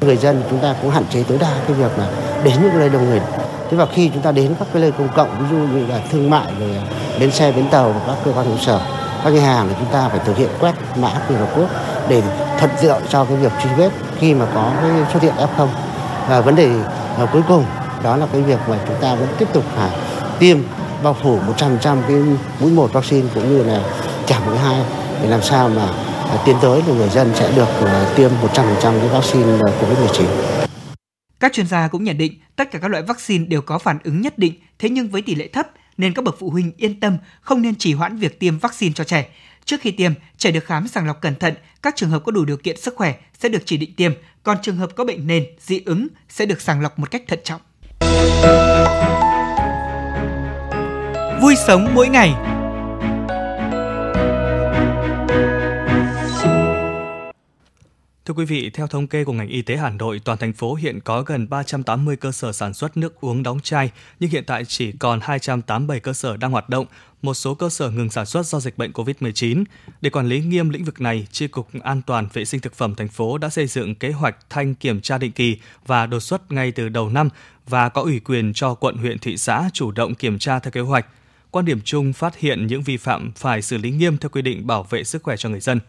Người 0.01 0.17
dân 0.17 0.43
chúng 0.51 0.63
ta 0.63 0.75
cũng 0.83 0.91
hạn 0.91 1.05
chế 1.11 1.23
tối 1.23 1.39
đa 1.41 1.65
cái 1.69 1.77
việc 1.77 1.99
là 1.99 2.11
đến 2.45 2.55
những 2.63 2.79
nơi 2.79 2.89
đông 2.89 3.05
người. 3.05 3.21
Thế 3.71 3.77
và 3.77 3.87
khi 3.95 4.11
chúng 4.15 4.23
ta 4.23 4.33
đến 4.33 4.55
các 4.59 4.69
cái 4.73 4.83
nơi 4.83 4.93
công 4.93 5.09
cộng, 5.17 5.39
ví 5.39 5.47
dụ 5.51 5.57
như 5.57 5.87
là 5.87 6.01
thương 6.11 6.31
mại, 6.31 6.53
rồi 6.61 6.71
đến 7.21 7.31
xe, 7.31 7.53
bến 7.53 7.67
tàu 7.71 7.93
và 7.93 8.01
các 8.07 8.17
cơ 8.25 8.33
quan 8.33 8.47
trụ 8.47 8.59
sở, 8.59 8.81
các 9.25 9.31
nhà 9.31 9.41
hàng 9.41 9.67
thì 9.69 9.75
chúng 9.79 9.93
ta 9.93 10.09
phải 10.09 10.21
thực 10.27 10.37
hiện 10.37 10.51
quét 10.61 10.75
mã 10.97 11.21
QR 11.29 11.47
code 11.55 11.75
để 12.09 12.23
thuận 12.59 12.71
tiện 12.83 13.03
cho 13.09 13.25
cái 13.25 13.37
việc 13.37 13.53
truy 13.63 13.71
vết 13.77 13.91
khi 14.19 14.35
mà 14.35 14.47
có 14.55 14.73
cái 14.83 14.91
xuất 15.13 15.23
hiện 15.23 15.35
F0. 15.35 15.69
Và 16.29 16.41
vấn 16.41 16.57
đề 16.57 16.71
à, 17.19 17.27
cuối 17.33 17.43
cùng 17.49 17.65
đó 18.03 18.17
là 18.17 18.27
cái 18.33 18.43
việc 18.43 18.59
mà 18.69 18.79
chúng 18.89 18.97
ta 19.01 19.15
vẫn 19.15 19.29
tiếp 19.39 19.49
tục 19.53 19.65
phải 19.77 19.91
tiêm 20.41 20.59
bao 21.03 21.17
phủ 21.23 21.41
100% 21.57 21.79
cái 21.81 22.17
mũi 22.61 22.73
một 22.73 22.93
vaccine 22.93 23.29
cũng 23.35 23.49
như 23.49 23.65
là 23.65 23.83
trả 24.27 24.41
mũi 24.41 24.59
hai 24.59 24.85
để 25.23 25.29
làm 25.29 25.43
sao 25.43 25.69
mà 25.69 25.87
à, 26.31 26.43
tiến 26.47 26.57
tới 26.63 26.83
là 26.87 26.95
người 26.95 27.09
dân 27.09 27.31
sẽ 27.35 27.53
được 27.57 27.69
à, 27.87 28.13
tiêm 28.17 28.31
100% 28.31 28.55
cái 28.83 29.09
vaccine 29.09 29.53
à, 29.53 29.71
COVID-19. 29.81 30.25
Các 31.41 31.53
chuyên 31.53 31.67
gia 31.67 31.89
cũng 31.89 32.05
nhận 32.05 32.19
định 32.19 32.41
tất 32.57 32.71
cả 32.71 32.79
các 32.79 32.89
loại 32.89 33.03
vaccine 33.03 33.45
đều 33.45 33.63
có 33.63 33.79
phản 33.79 33.99
ứng 34.05 34.21
nhất 34.21 34.39
định, 34.39 34.55
thế 34.79 34.89
nhưng 34.89 35.09
với 35.09 35.23
tỷ 35.23 35.35
lệ 35.35 35.49
thấp 35.49 35.67
nên 35.97 36.15
các 36.15 36.25
bậc 36.25 36.37
phụ 36.39 36.51
huynh 36.51 36.73
yên 36.77 37.01
tâm 37.01 37.19
không 37.41 37.63
nên 37.63 37.75
trì 37.75 37.93
hoãn 37.93 38.17
việc 38.17 38.41
tiêm 38.41 38.59
vaccine 38.59 38.93
cho 38.95 39.05
trẻ. 39.05 39.27
Trước 39.65 39.81
khi 39.81 39.91
tiêm, 39.91 40.13
trẻ 40.37 40.51
được 40.51 40.65
khám 40.65 40.89
sàng 40.89 41.07
lọc 41.07 41.21
cẩn 41.21 41.35
thận, 41.35 41.55
các 41.83 41.97
trường 41.97 42.11
hợp 42.11 42.23
có 42.25 42.33
đủ 42.33 42.45
điều 42.45 42.57
kiện 42.57 42.81
sức 42.81 42.95
khỏe 42.97 43.15
sẽ 43.39 43.49
được 43.49 43.63
chỉ 43.65 43.77
định 43.77 43.95
tiêm, 43.97 44.13
còn 44.43 44.57
trường 44.63 44.77
hợp 44.77 44.91
có 44.97 45.05
bệnh 45.05 45.27
nền, 45.27 45.45
dị 45.61 45.83
ứng 45.87 46.09
sẽ 46.29 46.47
được 46.47 46.61
sàng 46.61 46.81
lọc 46.81 46.99
một 46.99 47.11
cách 47.11 47.23
thận 47.29 47.39
trọng. 47.45 47.61
Vui 51.45 51.57
sống 51.57 51.95
mỗi 51.95 52.09
ngày. 52.09 52.35
Thưa 58.25 58.35
quý 58.35 58.45
vị, 58.45 58.71
theo 58.71 58.87
thống 58.87 59.07
kê 59.07 59.25
của 59.25 59.33
ngành 59.33 59.49
y 59.49 59.63
tế 59.63 59.77
Hà 59.77 59.91
Nội, 59.91 60.21
toàn 60.25 60.39
thành 60.39 60.53
phố 60.53 60.75
hiện 60.75 61.01
có 61.01 61.23
gần 61.23 61.49
380 61.51 62.17
cơ 62.17 62.33
sở 62.33 62.53
sản 62.53 62.75
xuất 62.75 62.97
nước 62.97 63.21
uống 63.21 63.43
đóng 63.43 63.61
chai, 63.61 63.91
nhưng 64.21 64.31
hiện 64.31 64.45
tại 64.47 64.65
chỉ 64.65 64.93
còn 64.93 65.21
287 65.23 66.01
cơ 66.01 66.13
sở 66.13 66.37
đang 66.37 66.51
hoạt 66.51 66.69
động, 66.69 66.87
một 67.23 67.35
số 67.35 67.55
cơ 67.55 67.69
sở 67.69 67.91
ngừng 67.91 68.11
sản 68.11 68.27
xuất 68.27 68.47
do 68.47 68.61
dịch 68.61 68.79
bệnh 68.79 68.93
COVID-19. 68.93 69.65
Để 70.01 70.11
quản 70.11 70.27
lý 70.27 70.41
nghiêm 70.41 70.69
lĩnh 70.69 70.85
vực 70.85 71.01
này, 71.01 71.27
Chi 71.33 71.47
cục 71.47 71.69
An 71.83 72.03
toàn 72.07 72.29
vệ 72.33 72.45
sinh 72.45 72.61
thực 72.61 72.75
phẩm 72.75 72.95
thành 72.95 73.09
phố 73.09 73.39
đã 73.39 73.49
xây 73.49 73.67
dựng 73.67 73.95
kế 73.95 74.13
hoạch 74.13 74.37
thanh 74.51 74.75
kiểm 74.75 75.01
tra 75.01 75.19
định 75.19 75.33
kỳ 75.33 75.59
và 75.87 76.07
đột 76.07 76.21
xuất 76.21 76.53
ngay 76.53 76.73
từ 76.73 76.89
đầu 76.89 77.09
năm 77.09 77.29
và 77.69 77.89
có 77.89 78.03
ủy 78.03 78.21
quyền 78.21 78.53
cho 78.53 78.75
quận 78.75 78.97
huyện 78.97 79.19
thị 79.19 79.37
xã 79.37 79.71
chủ 79.73 79.91
động 79.91 80.15
kiểm 80.15 80.39
tra 80.39 80.59
theo 80.59 80.71
kế 80.71 80.81
hoạch– 80.81 81.07
quan 81.55 81.65
điểm 81.65 81.81
chung 81.85 82.13
phát 82.13 82.37
hiện 82.39 82.67
những 82.67 82.83
vi 82.83 82.97
phạm 82.97 83.33
phải 83.37 83.63
xử 83.63 83.79
lý 83.79 83.91
nghiêm 83.91 84.19
theo 84.19 84.29
quy 84.29 84.43
định 84.43 84.67
bảo 84.67 84.83
vệ 84.83 85.05
sức 85.05 85.23
khỏe 85.23 85.37
cho 85.37 85.49
người 85.49 85.61
dân. 85.61 85.81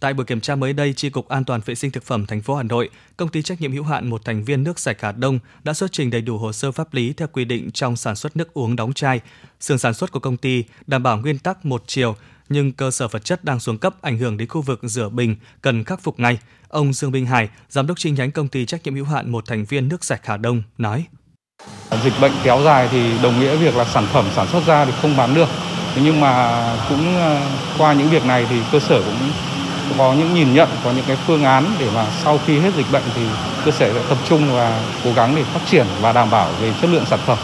Tại 0.00 0.14
buổi 0.14 0.26
kiểm 0.26 0.40
tra 0.40 0.56
mới 0.56 0.72
đây, 0.72 0.92
Tri 0.92 1.10
cục 1.10 1.28
An 1.28 1.44
toàn 1.44 1.60
vệ 1.64 1.74
sinh 1.74 1.90
thực 1.90 2.02
phẩm 2.02 2.26
thành 2.26 2.42
phố 2.42 2.54
Hà 2.54 2.62
Nội, 2.62 2.90
công 3.16 3.28
ty 3.28 3.42
trách 3.42 3.60
nhiệm 3.60 3.72
hữu 3.72 3.84
hạn 3.84 4.10
một 4.10 4.24
thành 4.24 4.44
viên 4.44 4.62
nước 4.62 4.78
sạch 4.78 4.96
Hà 5.00 5.12
Đông 5.12 5.38
đã 5.64 5.72
xuất 5.72 5.92
trình 5.92 6.10
đầy 6.10 6.20
đủ 6.20 6.38
hồ 6.38 6.52
sơ 6.52 6.72
pháp 6.72 6.94
lý 6.94 7.12
theo 7.12 7.28
quy 7.28 7.44
định 7.44 7.70
trong 7.70 7.96
sản 7.96 8.16
xuất 8.16 8.36
nước 8.36 8.54
uống 8.54 8.76
đóng 8.76 8.92
chai. 8.92 9.20
Sườn 9.60 9.78
sản 9.78 9.94
xuất 9.94 10.12
của 10.12 10.20
công 10.20 10.36
ty 10.36 10.64
đảm 10.86 11.02
bảo 11.02 11.18
nguyên 11.18 11.38
tắc 11.38 11.66
một 11.66 11.82
chiều, 11.86 12.16
nhưng 12.48 12.72
cơ 12.72 12.90
sở 12.90 13.08
vật 13.08 13.24
chất 13.24 13.44
đang 13.44 13.60
xuống 13.60 13.78
cấp 13.78 14.02
ảnh 14.02 14.18
hưởng 14.18 14.36
đến 14.36 14.48
khu 14.48 14.62
vực 14.62 14.80
rửa 14.82 15.08
bình 15.08 15.36
cần 15.62 15.84
khắc 15.84 16.02
phục 16.02 16.20
ngay. 16.20 16.38
Ông 16.68 16.92
Dương 16.92 17.10
Minh 17.10 17.26
Hải, 17.26 17.48
giám 17.68 17.86
đốc 17.86 17.98
chi 17.98 18.10
nhánh 18.10 18.30
công 18.30 18.48
ty 18.48 18.66
trách 18.66 18.84
nhiệm 18.84 18.94
hữu 18.94 19.04
hạn 19.04 19.30
một 19.30 19.46
thành 19.46 19.64
viên 19.64 19.88
nước 19.88 20.04
sạch 20.04 20.20
Hà 20.24 20.36
Đông 20.36 20.62
nói: 20.78 21.04
Dịch 22.04 22.12
bệnh 22.20 22.32
kéo 22.44 22.60
dài 22.64 22.88
thì 22.92 23.12
đồng 23.22 23.40
nghĩa 23.40 23.56
việc 23.56 23.76
là 23.76 23.84
sản 23.84 24.06
phẩm 24.12 24.24
sản 24.34 24.46
xuất 24.52 24.66
ra 24.66 24.84
thì 24.84 24.92
không 25.02 25.16
bán 25.16 25.34
được. 25.34 25.48
Thế 25.94 26.02
nhưng 26.04 26.20
mà 26.20 26.62
cũng 26.88 27.16
ờ, 27.16 27.40
qua 27.78 27.92
những 27.92 28.08
việc 28.08 28.24
này 28.26 28.46
thì 28.50 28.56
cơ 28.72 28.80
sở 28.80 29.02
cũng 29.02 29.30
có 29.98 30.14
những 30.14 30.34
nhìn 30.34 30.54
nhận, 30.54 30.68
có 30.84 30.92
những 30.92 31.04
cái 31.06 31.16
phương 31.26 31.44
án 31.44 31.64
để 31.78 31.90
mà 31.94 32.06
sau 32.24 32.38
khi 32.46 32.58
hết 32.58 32.74
dịch 32.76 32.86
bệnh 32.92 33.02
thì 33.14 33.22
cơ 33.64 33.70
sở 33.70 33.94
sẽ 33.94 34.02
tập 34.08 34.18
trung 34.28 34.52
và 34.52 34.82
cố 35.04 35.12
gắng 35.12 35.36
để 35.36 35.44
phát 35.44 35.60
triển 35.70 35.86
và 36.00 36.12
đảm 36.12 36.30
bảo 36.30 36.52
về 36.60 36.72
chất 36.80 36.90
lượng 36.90 37.04
sản 37.06 37.18
phẩm. 37.26 37.38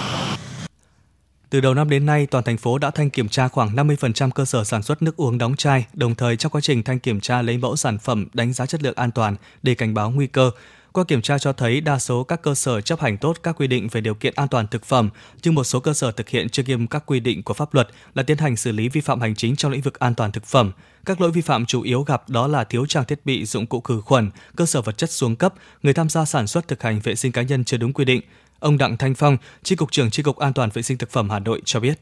Từ 1.51 1.61
đầu 1.61 1.75
năm 1.75 1.91
đến 1.91 2.07
nay, 2.07 2.27
toàn 2.27 2.45
thành 2.45 2.57
phố 2.57 2.79
đã 2.79 2.91
thanh 2.91 3.11
kiểm 3.11 3.29
tra 3.29 3.49
khoảng 3.49 3.77
50% 3.77 4.31
cơ 4.31 4.45
sở 4.45 4.65
sản 4.65 4.83
xuất 4.83 5.03
nước 5.03 5.17
uống 5.17 5.39
đóng 5.39 5.57
chai, 5.57 5.87
đồng 5.95 6.15
thời 6.15 6.37
trong 6.37 6.53
quá 6.53 6.61
trình 6.61 6.83
thanh 6.83 6.99
kiểm 6.99 7.21
tra 7.21 7.43
lấy 7.43 7.59
mẫu 7.59 7.77
sản 7.77 7.99
phẩm 7.99 8.27
đánh 8.33 8.53
giá 8.53 8.67
chất 8.67 8.83
lượng 8.83 8.97
an 8.97 9.11
toàn 9.11 9.37
để 9.63 9.75
cảnh 9.75 9.95
báo 9.95 10.11
nguy 10.11 10.27
cơ. 10.27 10.51
Qua 10.93 11.05
kiểm 11.05 11.23
tra 11.23 11.39
cho 11.39 11.53
thấy 11.53 11.81
đa 11.81 11.99
số 11.99 12.25
các 12.25 12.43
cơ 12.43 12.55
sở 12.55 12.81
chấp 12.81 13.01
hành 13.01 13.17
tốt 13.17 13.37
các 13.43 13.57
quy 13.57 13.67
định 13.67 13.89
về 13.89 14.01
điều 14.01 14.15
kiện 14.15 14.33
an 14.37 14.49
toàn 14.49 14.67
thực 14.67 14.85
phẩm, 14.85 15.11
nhưng 15.45 15.55
một 15.55 15.65
số 15.65 15.81
cơ 15.81 15.93
sở 15.93 16.13
thực 16.13 16.29
hiện 16.29 16.49
chưa 16.49 16.63
nghiêm 16.63 16.87
các 16.87 17.03
quy 17.07 17.21
định 17.21 17.43
của 17.43 17.55
pháp 17.55 17.75
luật 17.75 17.89
là 18.15 18.23
tiến 18.23 18.39
hành 18.39 18.57
xử 18.57 18.73
lý 18.73 18.89
vi 18.89 19.01
phạm 19.01 19.21
hành 19.21 19.35
chính 19.35 19.57
trong 19.57 19.73
lĩnh 19.73 19.81
vực 19.81 19.99
an 19.99 20.15
toàn 20.15 20.33
thực 20.33 20.45
phẩm. 20.45 20.73
Các 21.05 21.21
lỗi 21.21 21.31
vi 21.31 21.41
phạm 21.41 21.67
chủ 21.67 21.83
yếu 21.83 22.03
gặp 22.03 22.29
đó 22.29 22.47
là 22.47 22.65
thiếu 22.65 22.87
trang 22.87 23.05
thiết 23.05 23.27
bị 23.27 23.45
dụng 23.45 23.67
cụ 23.67 23.81
khử 23.81 24.01
khuẩn, 24.01 24.31
cơ 24.57 24.67
sở 24.67 24.83
vật 24.83 24.99
chất 24.99 25.11
xuống 25.11 25.37
cấp, 25.37 25.55
người 25.83 25.95
tham 25.95 26.09
gia 26.09 26.25
sản 26.25 26.47
xuất 26.47 26.69
thực 26.69 26.83
hành 26.83 27.01
vệ 27.01 27.15
sinh 27.15 27.33
cá 27.33 27.43
nhân 27.43 27.65
chưa 27.65 27.77
đúng 27.77 27.93
quy 27.93 28.05
định. 28.05 28.21
Ông 28.59 28.79
Đặng 28.79 28.97
Thanh 28.97 29.15
Phong, 29.15 29.37
Chi 29.63 29.77
cục 29.77 29.93
trưởng 29.93 30.11
Chi 30.11 30.23
cục 30.23 30.37
An 30.37 30.53
toàn 30.53 30.71
vệ 30.75 30.83
sinh 30.83 30.99
thực 30.99 31.11
phẩm 31.11 31.31
Hà 31.31 31.39
Nội 31.39 31.63
cho 31.65 31.81
biết. 31.81 32.01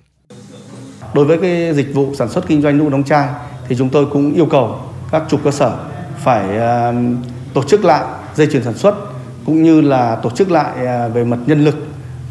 Đối 1.14 1.24
với 1.24 1.38
cái 1.42 1.74
dịch 1.74 1.94
vụ 1.94 2.14
sản 2.14 2.28
xuất 2.28 2.46
kinh 2.48 2.62
doanh 2.62 2.78
nước 2.78 2.88
đóng 2.90 3.04
chai 3.04 3.28
thì 3.68 3.76
chúng 3.78 3.88
tôi 3.88 4.06
cũng 4.06 4.34
yêu 4.34 4.46
cầu 4.46 4.92
các 5.10 5.22
chủ 5.30 5.38
cơ 5.44 5.50
sở 5.50 5.88
phải 6.18 6.58
uh, 6.58 6.94
tổ 7.54 7.62
chức 7.68 7.84
lại 7.84 8.04
dây 8.40 8.48
chuyền 8.52 8.64
sản 8.64 8.74
xuất 8.74 8.94
cũng 9.46 9.62
như 9.62 9.80
là 9.80 10.16
tổ 10.16 10.30
chức 10.30 10.50
lại 10.50 10.86
à, 10.86 11.08
về 11.08 11.24
mặt 11.24 11.38
nhân 11.46 11.64
lực 11.64 11.76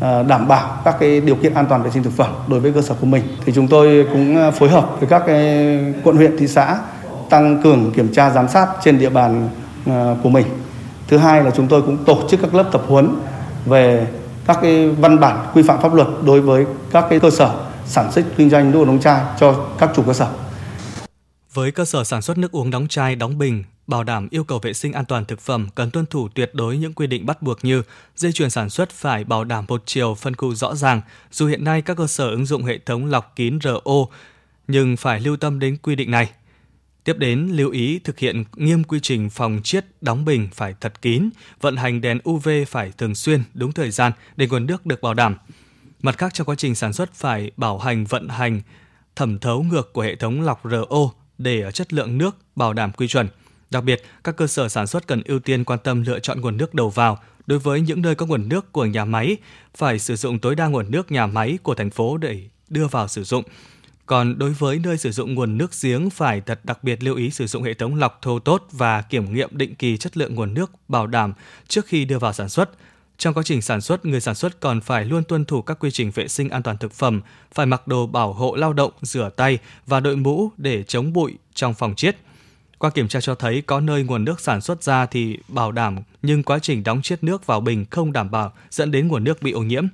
à, 0.02 0.24
đảm 0.24 0.48
bảo 0.48 0.82
các 0.86 0.96
cái 1.00 1.22
điều 1.22 1.36
kiện 1.36 1.54
an 1.54 1.66
toàn 1.70 1.84
vệ 1.84 1.90
sinh 1.92 2.04
thực 2.04 2.14
phẩm 2.14 2.34
đối 2.48 2.60
với 2.60 2.72
cơ 2.72 2.82
sở 2.82 2.96
của 3.02 3.06
mình 3.06 3.24
thì 3.46 3.54
chúng 3.56 3.68
tôi 3.68 4.08
cũng 4.12 4.38
à, 4.38 4.52
phối 4.52 4.70
hợp 4.70 4.90
với 5.00 5.10
các 5.10 5.24
cái 5.28 5.78
quận 6.04 6.16
huyện 6.16 6.38
thị 6.38 6.48
xã 6.48 6.80
tăng 7.30 7.62
cường 7.62 7.92
kiểm 7.92 8.14
tra 8.14 8.30
giám 8.30 8.48
sát 8.48 8.68
trên 8.84 9.00
địa 9.00 9.10
bàn 9.10 9.50
của 10.24 10.30
mình 10.30 10.46
thứ 11.08 11.18
hai 11.18 11.44
là 11.44 11.52
chúng 11.52 11.68
tôi 11.68 11.82
cũng 11.82 11.98
tổ 12.06 12.28
chức 12.30 12.42
các 12.42 12.56
lớp 12.56 12.70
tập 12.72 12.82
huấn 12.88 13.16
về 13.66 14.08
các 14.48 14.58
cái 14.62 14.90
văn 14.90 15.20
bản 15.20 15.46
quy 15.54 15.64
phạm 15.64 15.82
pháp 15.82 15.94
luật 15.94 16.08
đối 16.26 16.42
với 16.42 16.66
các 16.92 17.06
cái 17.10 17.20
cơ 17.20 17.30
sở 17.30 17.56
sản 17.86 18.12
xuất 18.12 18.26
kinh 18.38 18.50
doanh 18.50 18.72
nước 18.72 18.80
uống 18.80 18.88
đóng 18.88 19.00
chai 19.00 19.22
cho 19.40 19.66
các 19.78 19.90
chủ 19.96 20.04
cơ 20.04 20.14
sở. 20.14 20.28
Với 21.54 21.72
cơ 21.72 21.86
sở 21.86 22.04
sản 22.04 22.22
xuất 22.22 22.38
nước 22.38 22.52
uống 22.52 22.70
đóng 22.70 22.88
chai, 22.88 23.16
đóng 23.16 23.38
bình, 23.38 23.64
bảo 23.90 24.04
đảm 24.04 24.28
yêu 24.32 24.44
cầu 24.44 24.60
vệ 24.60 24.74
sinh 24.74 24.94
an 24.94 25.06
toàn 25.06 25.26
thực 25.26 25.40
phẩm 25.40 25.68
cần 25.76 25.92
tuân 25.92 26.06
thủ 26.06 26.30
tuyệt 26.36 26.52
đối 26.54 26.78
những 26.78 26.94
quy 26.94 27.08
định 27.08 27.26
bắt 27.26 27.42
buộc 27.42 27.66
như 27.66 27.82
dây 28.16 28.32
chuyền 28.32 28.50
sản 28.50 28.70
xuất 28.70 28.90
phải 28.90 29.24
bảo 29.24 29.44
đảm 29.44 29.66
một 29.68 29.84
chiều 29.86 30.16
phân 30.16 30.36
khu 30.36 30.56
rõ 30.56 30.76
ràng, 30.76 31.02
dù 31.32 31.48
hiện 31.48 31.64
nay 31.64 31.82
các 31.82 31.98
cơ 31.98 32.08
sở 32.08 32.30
ứng 32.30 32.46
dụng 32.46 32.64
hệ 32.64 32.78
thống 32.78 33.06
lọc 33.06 33.36
kín 33.36 33.60
RO 33.64 34.06
nhưng 34.68 34.98
phải 34.98 35.20
lưu 35.20 35.38
tâm 35.38 35.60
đến 35.60 35.78
quy 35.78 35.96
định 35.96 36.12
này. 36.12 36.30
Tiếp 37.04 37.18
đến, 37.18 37.48
lưu 37.52 37.72
ý 37.72 38.00
thực 38.00 38.20
hiện 38.20 38.44
nghiêm 38.56 38.84
quy 38.84 39.00
trình 39.00 39.30
phòng 39.30 39.62
chiết 39.64 39.86
đóng 40.02 40.26
bình 40.26 40.50
phải 40.54 40.76
thật 40.82 41.02
kín, 41.02 41.30
vận 41.62 41.78
hành 41.78 42.02
đèn 42.02 42.20
UV 42.30 42.50
phải 42.68 42.92
thường 42.98 43.16
xuyên, 43.16 43.44
đúng 43.54 43.72
thời 43.72 43.92
gian 43.92 44.12
để 44.36 44.48
nguồn 44.48 44.66
nước 44.66 44.86
được 44.86 45.02
bảo 45.02 45.14
đảm. 45.14 45.36
Mặt 46.02 46.18
khác 46.18 46.34
trong 46.34 46.48
quá 46.48 46.56
trình 46.56 46.76
sản 46.76 46.94
xuất 46.94 47.14
phải 47.14 47.52
bảo 47.58 47.78
hành 47.78 48.06
vận 48.06 48.30
hành 48.30 48.62
thẩm 49.16 49.40
thấu 49.40 49.64
ngược 49.64 49.94
của 49.94 50.02
hệ 50.02 50.16
thống 50.16 50.42
lọc 50.42 50.62
RO 50.64 51.12
để 51.38 51.62
ở 51.62 51.72
chất 51.72 51.94
lượng 51.94 52.18
nước 52.18 52.36
bảo 52.56 52.74
đảm 52.74 52.92
quy 52.92 53.08
chuẩn. 53.08 53.28
Đặc 53.72 53.84
biệt, 53.84 54.04
các 54.24 54.38
cơ 54.38 54.48
sở 54.48 54.70
sản 54.70 54.88
xuất 54.88 55.08
cần 55.08 55.22
ưu 55.26 55.40
tiên 55.40 55.64
quan 55.64 55.80
tâm 55.84 56.04
lựa 56.04 56.20
chọn 56.20 56.42
nguồn 56.42 56.58
nước 56.58 56.74
đầu 56.74 56.90
vào. 56.90 57.20
Đối 57.48 57.60
với 57.60 57.82
những 57.82 58.02
nơi 58.02 58.16
có 58.16 58.26
nguồn 58.26 58.50
nước 58.50 58.72
của 58.72 58.86
nhà 58.86 59.06
máy, 59.06 59.38
phải 59.78 60.00
sử 60.00 60.16
dụng 60.16 60.40
tối 60.40 60.56
đa 60.56 60.68
nguồn 60.68 60.92
nước 60.92 61.12
nhà 61.12 61.28
máy 61.28 61.58
của 61.64 61.76
thành 61.76 61.90
phố 61.90 62.18
để 62.18 62.42
đưa 62.70 62.88
vào 62.88 63.08
sử 63.08 63.24
dụng. 63.24 63.44
Còn 64.06 64.40
đối 64.40 64.50
với 64.50 64.80
nơi 64.84 64.98
sử 64.98 65.12
dụng 65.12 65.34
nguồn 65.34 65.58
nước 65.58 65.72
giếng 65.82 66.10
phải 66.10 66.42
thật 66.42 66.60
đặc 66.64 66.84
biệt 66.84 67.04
lưu 67.04 67.16
ý 67.16 67.30
sử 67.30 67.48
dụng 67.48 67.64
hệ 67.64 67.74
thống 67.74 67.96
lọc 67.96 68.20
thô 68.22 68.40
tốt 68.40 68.68
và 68.72 69.02
kiểm 69.02 69.34
nghiệm 69.34 69.50
định 69.58 69.76
kỳ 69.76 69.98
chất 69.98 70.18
lượng 70.18 70.36
nguồn 70.36 70.54
nước 70.54 70.72
bảo 70.88 71.08
đảm 71.08 71.34
trước 71.68 71.86
khi 71.86 72.06
đưa 72.06 72.20
vào 72.20 72.34
sản 72.34 72.50
xuất. 72.50 72.70
Trong 73.18 73.34
quá 73.34 73.44
trình 73.44 73.62
sản 73.62 73.82
xuất, 73.82 74.06
người 74.06 74.22
sản 74.22 74.36
xuất 74.36 74.60
còn 74.60 74.82
phải 74.82 75.06
luôn 75.06 75.24
tuân 75.24 75.46
thủ 75.46 75.62
các 75.62 75.80
quy 75.80 75.92
trình 75.92 76.12
vệ 76.12 76.28
sinh 76.28 76.50
an 76.50 76.64
toàn 76.64 76.78
thực 76.78 76.94
phẩm, 76.94 77.22
phải 77.54 77.66
mặc 77.66 77.88
đồ 77.88 78.08
bảo 78.08 78.34
hộ 78.34 78.56
lao 78.56 78.74
động, 78.74 78.92
rửa 79.02 79.30
tay 79.36 79.58
và 79.86 80.00
đội 80.00 80.16
mũ 80.16 80.52
để 80.58 80.84
chống 80.84 81.14
bụi 81.14 81.34
trong 81.54 81.74
phòng 81.74 81.96
chiết. 81.96 82.18
Qua 82.80 82.90
kiểm 82.90 83.08
tra 83.08 83.22
cho 83.22 83.36
thấy 83.36 83.62
có 83.62 83.80
nơi 83.80 84.04
nguồn 84.04 84.26
nước 84.26 84.40
sản 84.40 84.62
xuất 84.62 84.84
ra 84.84 85.06
thì 85.06 85.38
bảo 85.48 85.72
đảm 85.72 85.98
nhưng 86.22 86.44
quá 86.44 86.60
trình 86.60 86.84
đóng 86.84 87.02
chiết 87.02 87.24
nước 87.24 87.46
vào 87.46 87.62
bình 87.62 87.86
không 87.90 88.12
đảm 88.12 88.32
bảo 88.32 88.54
dẫn 88.72 88.92
đến 88.92 89.08
nguồn 89.08 89.24
nước 89.24 89.42
bị 89.42 89.52
ô 89.52 89.62
nhiễm. 89.62 89.88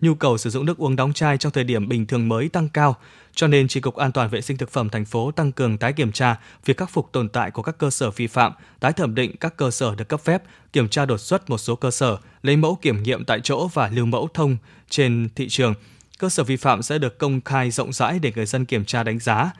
Nhu 0.00 0.14
cầu 0.14 0.38
sử 0.38 0.50
dụng 0.50 0.66
nước 0.66 0.78
uống 0.78 0.96
đóng 0.96 1.12
chai 1.12 1.38
trong 1.38 1.52
thời 1.52 1.64
điểm 1.64 1.88
bình 1.88 2.06
thường 2.06 2.28
mới 2.28 2.48
tăng 2.48 2.68
cao, 2.68 2.96
cho 3.34 3.46
nên 3.46 3.68
Tri 3.68 3.80
cục 3.80 3.96
An 3.96 4.12
toàn 4.12 4.28
vệ 4.28 4.40
sinh 4.40 4.56
thực 4.56 4.70
phẩm 4.70 4.88
thành 4.88 5.04
phố 5.04 5.30
tăng 5.30 5.52
cường 5.52 5.78
tái 5.78 5.92
kiểm 5.92 6.12
tra 6.12 6.36
việc 6.64 6.76
khắc 6.76 6.90
phục 6.90 7.12
tồn 7.12 7.28
tại 7.28 7.50
của 7.50 7.62
các 7.62 7.78
cơ 7.78 7.90
sở 7.90 8.10
vi 8.10 8.26
phạm, 8.26 8.52
tái 8.80 8.92
thẩm 8.92 9.14
định 9.14 9.36
các 9.36 9.56
cơ 9.56 9.70
sở 9.70 9.94
được 9.94 10.08
cấp 10.08 10.20
phép, 10.20 10.42
kiểm 10.72 10.88
tra 10.88 11.06
đột 11.06 11.18
xuất 11.18 11.50
một 11.50 11.58
số 11.58 11.76
cơ 11.76 11.90
sở, 11.90 12.16
lấy 12.42 12.56
mẫu 12.56 12.78
kiểm 12.82 13.02
nghiệm 13.02 13.24
tại 13.24 13.40
chỗ 13.42 13.68
và 13.74 13.88
lưu 13.88 14.06
mẫu 14.06 14.28
thông 14.34 14.56
trên 14.90 15.28
thị 15.34 15.48
trường. 15.48 15.74
Cơ 16.18 16.28
sở 16.28 16.44
vi 16.44 16.56
phạm 16.56 16.82
sẽ 16.82 16.98
được 16.98 17.18
công 17.18 17.40
khai 17.40 17.70
rộng 17.70 17.92
rãi 17.92 18.18
để 18.18 18.32
người 18.36 18.46
dân 18.46 18.64
kiểm 18.64 18.84
tra 18.84 19.02
đánh 19.02 19.18
giá. 19.18 19.50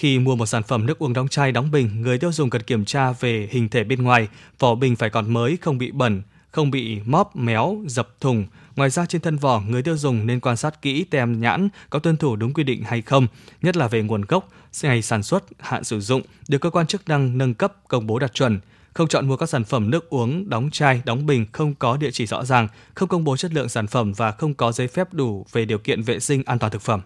Khi 0.00 0.18
mua 0.18 0.36
một 0.36 0.46
sản 0.46 0.62
phẩm 0.62 0.86
nước 0.86 0.98
uống 0.98 1.12
đóng 1.12 1.28
chai 1.28 1.52
đóng 1.52 1.70
bình, 1.70 2.02
người 2.02 2.18
tiêu 2.18 2.32
dùng 2.32 2.50
cần 2.50 2.62
kiểm 2.62 2.84
tra 2.84 3.12
về 3.12 3.48
hình 3.50 3.68
thể 3.68 3.84
bên 3.84 4.02
ngoài, 4.02 4.28
vỏ 4.58 4.74
bình 4.74 4.96
phải 4.96 5.10
còn 5.10 5.32
mới, 5.32 5.58
không 5.60 5.78
bị 5.78 5.90
bẩn, 5.90 6.22
không 6.50 6.70
bị 6.70 7.00
móp, 7.04 7.36
méo, 7.36 7.76
dập 7.86 8.08
thùng. 8.20 8.46
Ngoài 8.76 8.90
ra 8.90 9.06
trên 9.06 9.20
thân 9.20 9.36
vỏ, 9.36 9.60
người 9.60 9.82
tiêu 9.82 9.96
dùng 9.96 10.26
nên 10.26 10.40
quan 10.40 10.56
sát 10.56 10.82
kỹ 10.82 11.04
tem 11.04 11.40
nhãn 11.40 11.68
có 11.90 11.98
tuân 11.98 12.16
thủ 12.16 12.36
đúng 12.36 12.52
quy 12.54 12.64
định 12.64 12.82
hay 12.82 13.02
không, 13.02 13.26
nhất 13.62 13.76
là 13.76 13.88
về 13.88 14.02
nguồn 14.02 14.22
gốc, 14.22 14.48
ngày 14.82 15.02
sản 15.02 15.22
xuất, 15.22 15.44
hạn 15.58 15.84
sử 15.84 16.00
dụng, 16.00 16.22
được 16.48 16.58
cơ 16.58 16.70
quan 16.70 16.86
chức 16.86 17.08
năng 17.08 17.38
nâng 17.38 17.54
cấp 17.54 17.74
công 17.88 18.06
bố 18.06 18.18
đạt 18.18 18.34
chuẩn. 18.34 18.60
Không 18.92 19.08
chọn 19.08 19.28
mua 19.28 19.36
các 19.36 19.48
sản 19.48 19.64
phẩm 19.64 19.90
nước 19.90 20.10
uống 20.10 20.50
đóng 20.50 20.70
chai, 20.72 21.02
đóng 21.04 21.26
bình 21.26 21.46
không 21.52 21.74
có 21.74 21.96
địa 21.96 22.10
chỉ 22.10 22.26
rõ 22.26 22.44
ràng, 22.44 22.68
không 22.94 23.08
công 23.08 23.24
bố 23.24 23.36
chất 23.36 23.52
lượng 23.54 23.68
sản 23.68 23.86
phẩm 23.86 24.12
và 24.12 24.30
không 24.30 24.54
có 24.54 24.72
giấy 24.72 24.88
phép 24.88 25.14
đủ 25.14 25.46
về 25.52 25.64
điều 25.64 25.78
kiện 25.78 26.02
vệ 26.02 26.20
sinh 26.20 26.42
an 26.46 26.58
toàn 26.58 26.72
thực 26.72 26.82
phẩm. 26.82 27.00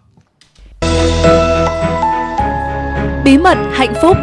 Bí 3.25 3.37
mật 3.37 3.57
hạnh 3.73 3.93
phúc 4.01 4.17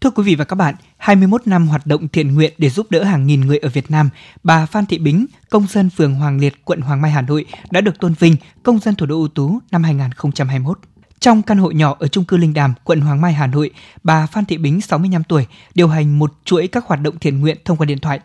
Thưa 0.00 0.10
quý 0.10 0.22
vị 0.22 0.34
và 0.34 0.44
các 0.44 0.56
bạn, 0.56 0.74
21 0.96 1.46
năm 1.46 1.68
hoạt 1.68 1.86
động 1.86 2.08
thiện 2.08 2.34
nguyện 2.34 2.52
để 2.58 2.70
giúp 2.70 2.86
đỡ 2.90 3.04
hàng 3.04 3.26
nghìn 3.26 3.40
người 3.40 3.58
ở 3.58 3.68
Việt 3.68 3.90
Nam, 3.90 4.10
bà 4.42 4.66
Phan 4.66 4.86
Thị 4.86 4.98
Bính, 4.98 5.26
công 5.50 5.66
dân 5.66 5.90
phường 5.90 6.14
Hoàng 6.14 6.40
Liệt, 6.40 6.64
quận 6.64 6.80
Hoàng 6.80 7.02
Mai, 7.02 7.10
Hà 7.10 7.22
Nội 7.22 7.44
đã 7.70 7.80
được 7.80 7.98
tôn 8.00 8.14
vinh 8.18 8.36
công 8.62 8.78
dân 8.78 8.94
thủ 8.94 9.06
đô 9.06 9.16
ưu 9.16 9.28
tú 9.28 9.58
năm 9.70 9.82
2021. 9.82 10.78
Trong 11.20 11.42
căn 11.42 11.58
hộ 11.58 11.70
nhỏ 11.70 11.96
ở 11.98 12.08
trung 12.08 12.24
cư 12.24 12.36
Linh 12.36 12.54
Đàm, 12.54 12.74
quận 12.84 13.00
Hoàng 13.00 13.20
Mai, 13.20 13.32
Hà 13.32 13.46
Nội, 13.46 13.70
bà 14.02 14.26
Phan 14.26 14.44
Thị 14.44 14.58
Bính, 14.58 14.80
65 14.80 15.24
tuổi, 15.24 15.46
điều 15.74 15.88
hành 15.88 16.18
một 16.18 16.32
chuỗi 16.44 16.66
các 16.66 16.86
hoạt 16.86 17.00
động 17.00 17.18
thiện 17.18 17.40
nguyện 17.40 17.56
thông 17.64 17.76
qua 17.76 17.84
điện 17.84 17.98
thoại. 17.98 18.20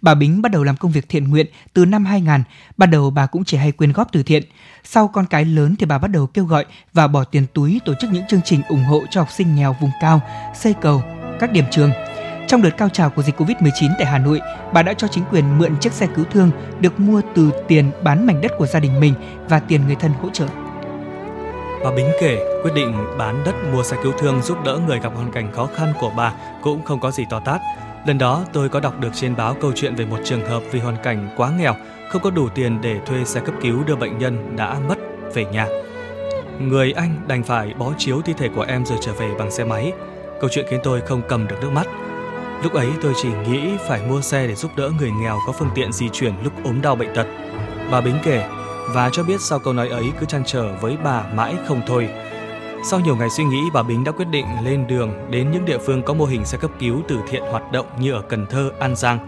Bà 0.00 0.14
Bính 0.14 0.42
bắt 0.42 0.52
đầu 0.52 0.64
làm 0.64 0.76
công 0.76 0.90
việc 0.90 1.08
thiện 1.08 1.28
nguyện 1.28 1.46
từ 1.72 1.84
năm 1.84 2.04
2000. 2.04 2.42
Ban 2.76 2.90
đầu 2.90 3.10
bà 3.10 3.26
cũng 3.26 3.44
chỉ 3.44 3.56
hay 3.56 3.72
quyên 3.72 3.92
góp 3.92 4.12
từ 4.12 4.22
thiện. 4.22 4.42
Sau 4.84 5.08
con 5.08 5.26
cái 5.26 5.44
lớn 5.44 5.74
thì 5.78 5.86
bà 5.86 5.98
bắt 5.98 6.08
đầu 6.08 6.26
kêu 6.26 6.44
gọi 6.44 6.64
và 6.92 7.06
bỏ 7.06 7.24
tiền 7.24 7.46
túi 7.54 7.80
tổ 7.84 7.94
chức 8.00 8.10
những 8.12 8.26
chương 8.28 8.40
trình 8.44 8.62
ủng 8.68 8.84
hộ 8.84 9.02
cho 9.10 9.20
học 9.20 9.30
sinh 9.30 9.56
nghèo 9.56 9.76
vùng 9.80 9.90
cao, 10.00 10.20
xây 10.54 10.74
cầu, 10.80 11.02
các 11.40 11.52
điểm 11.52 11.64
trường. 11.70 11.90
Trong 12.48 12.62
đợt 12.62 12.70
cao 12.78 12.88
trào 12.88 13.10
của 13.10 13.22
dịch 13.22 13.40
Covid-19 13.40 13.90
tại 13.98 14.06
Hà 14.06 14.18
Nội, 14.18 14.40
bà 14.72 14.82
đã 14.82 14.94
cho 14.94 15.08
chính 15.08 15.24
quyền 15.30 15.58
mượn 15.58 15.76
chiếc 15.80 15.92
xe 15.92 16.06
cứu 16.16 16.24
thương 16.24 16.50
được 16.80 17.00
mua 17.00 17.22
từ 17.34 17.50
tiền 17.68 17.90
bán 18.02 18.26
mảnh 18.26 18.40
đất 18.40 18.52
của 18.58 18.66
gia 18.66 18.80
đình 18.80 19.00
mình 19.00 19.14
và 19.48 19.60
tiền 19.60 19.86
người 19.86 19.96
thân 19.96 20.12
hỗ 20.22 20.30
trợ. 20.30 20.46
Bà 21.84 21.90
Bính 21.90 22.10
kể 22.20 22.60
quyết 22.62 22.74
định 22.74 22.94
bán 23.18 23.42
đất 23.44 23.54
mua 23.72 23.82
xe 23.82 23.96
cứu 24.02 24.12
thương 24.18 24.42
giúp 24.42 24.58
đỡ 24.64 24.80
người 24.86 25.00
gặp 25.00 25.12
hoàn 25.14 25.32
cảnh 25.32 25.52
khó 25.52 25.68
khăn 25.74 25.92
của 26.00 26.12
bà 26.16 26.32
cũng 26.62 26.84
không 26.84 27.00
có 27.00 27.10
gì 27.10 27.24
to 27.30 27.40
tát. 27.40 27.60
Lần 28.06 28.18
đó 28.18 28.44
tôi 28.52 28.68
có 28.68 28.80
đọc 28.80 29.00
được 29.00 29.08
trên 29.14 29.36
báo 29.36 29.56
câu 29.60 29.72
chuyện 29.74 29.94
về 29.94 30.04
một 30.04 30.18
trường 30.24 30.46
hợp 30.46 30.62
vì 30.72 30.80
hoàn 30.80 30.96
cảnh 31.02 31.28
quá 31.36 31.50
nghèo, 31.58 31.74
không 32.08 32.22
có 32.22 32.30
đủ 32.30 32.48
tiền 32.48 32.80
để 32.80 32.96
thuê 33.06 33.24
xe 33.24 33.40
cấp 33.40 33.54
cứu 33.60 33.84
đưa 33.86 33.96
bệnh 33.96 34.18
nhân 34.18 34.56
đã 34.56 34.76
mất 34.88 34.98
về 35.34 35.44
nhà. 35.44 35.66
Người 36.60 36.92
anh 36.92 37.14
đành 37.26 37.42
phải 37.42 37.74
bó 37.78 37.92
chiếu 37.98 38.22
thi 38.22 38.32
thể 38.32 38.48
của 38.56 38.64
em 38.68 38.86
rồi 38.86 38.98
trở 39.00 39.12
về 39.12 39.30
bằng 39.38 39.50
xe 39.50 39.64
máy. 39.64 39.92
Câu 40.40 40.50
chuyện 40.50 40.66
khiến 40.68 40.80
tôi 40.82 41.00
không 41.00 41.22
cầm 41.28 41.46
được 41.46 41.56
nước 41.60 41.70
mắt. 41.72 41.86
Lúc 42.62 42.72
ấy 42.72 42.88
tôi 43.02 43.12
chỉ 43.22 43.28
nghĩ 43.48 43.70
phải 43.88 44.00
mua 44.08 44.20
xe 44.20 44.46
để 44.46 44.54
giúp 44.54 44.70
đỡ 44.76 44.90
người 44.98 45.10
nghèo 45.10 45.38
có 45.46 45.52
phương 45.52 45.70
tiện 45.74 45.92
di 45.92 46.08
chuyển 46.08 46.34
lúc 46.44 46.52
ốm 46.64 46.82
đau 46.82 46.96
bệnh 46.96 47.14
tật. 47.14 47.26
Bà 47.90 48.00
Bính 48.00 48.18
kể 48.24 48.48
và 48.94 49.10
cho 49.12 49.22
biết 49.22 49.40
sau 49.40 49.58
câu 49.58 49.72
nói 49.72 49.88
ấy 49.88 50.04
cứ 50.20 50.26
chăn 50.26 50.42
trở 50.46 50.72
với 50.80 50.96
bà 51.04 51.22
mãi 51.34 51.54
không 51.66 51.80
thôi. 51.86 52.08
Sau 52.90 53.00
nhiều 53.00 53.16
ngày 53.16 53.30
suy 53.30 53.44
nghĩ, 53.44 53.60
bà 53.74 53.82
Bính 53.82 54.04
đã 54.04 54.12
quyết 54.12 54.28
định 54.30 54.46
lên 54.64 54.86
đường 54.86 55.12
đến 55.30 55.50
những 55.50 55.64
địa 55.64 55.78
phương 55.78 56.02
có 56.02 56.14
mô 56.14 56.24
hình 56.24 56.44
xe 56.44 56.58
cấp 56.58 56.70
cứu 56.78 57.02
từ 57.08 57.18
thiện 57.28 57.42
hoạt 57.42 57.72
động 57.72 57.86
như 58.00 58.12
ở 58.12 58.22
Cần 58.28 58.46
Thơ, 58.46 58.70
An 58.80 58.96
Giang. 58.96 59.18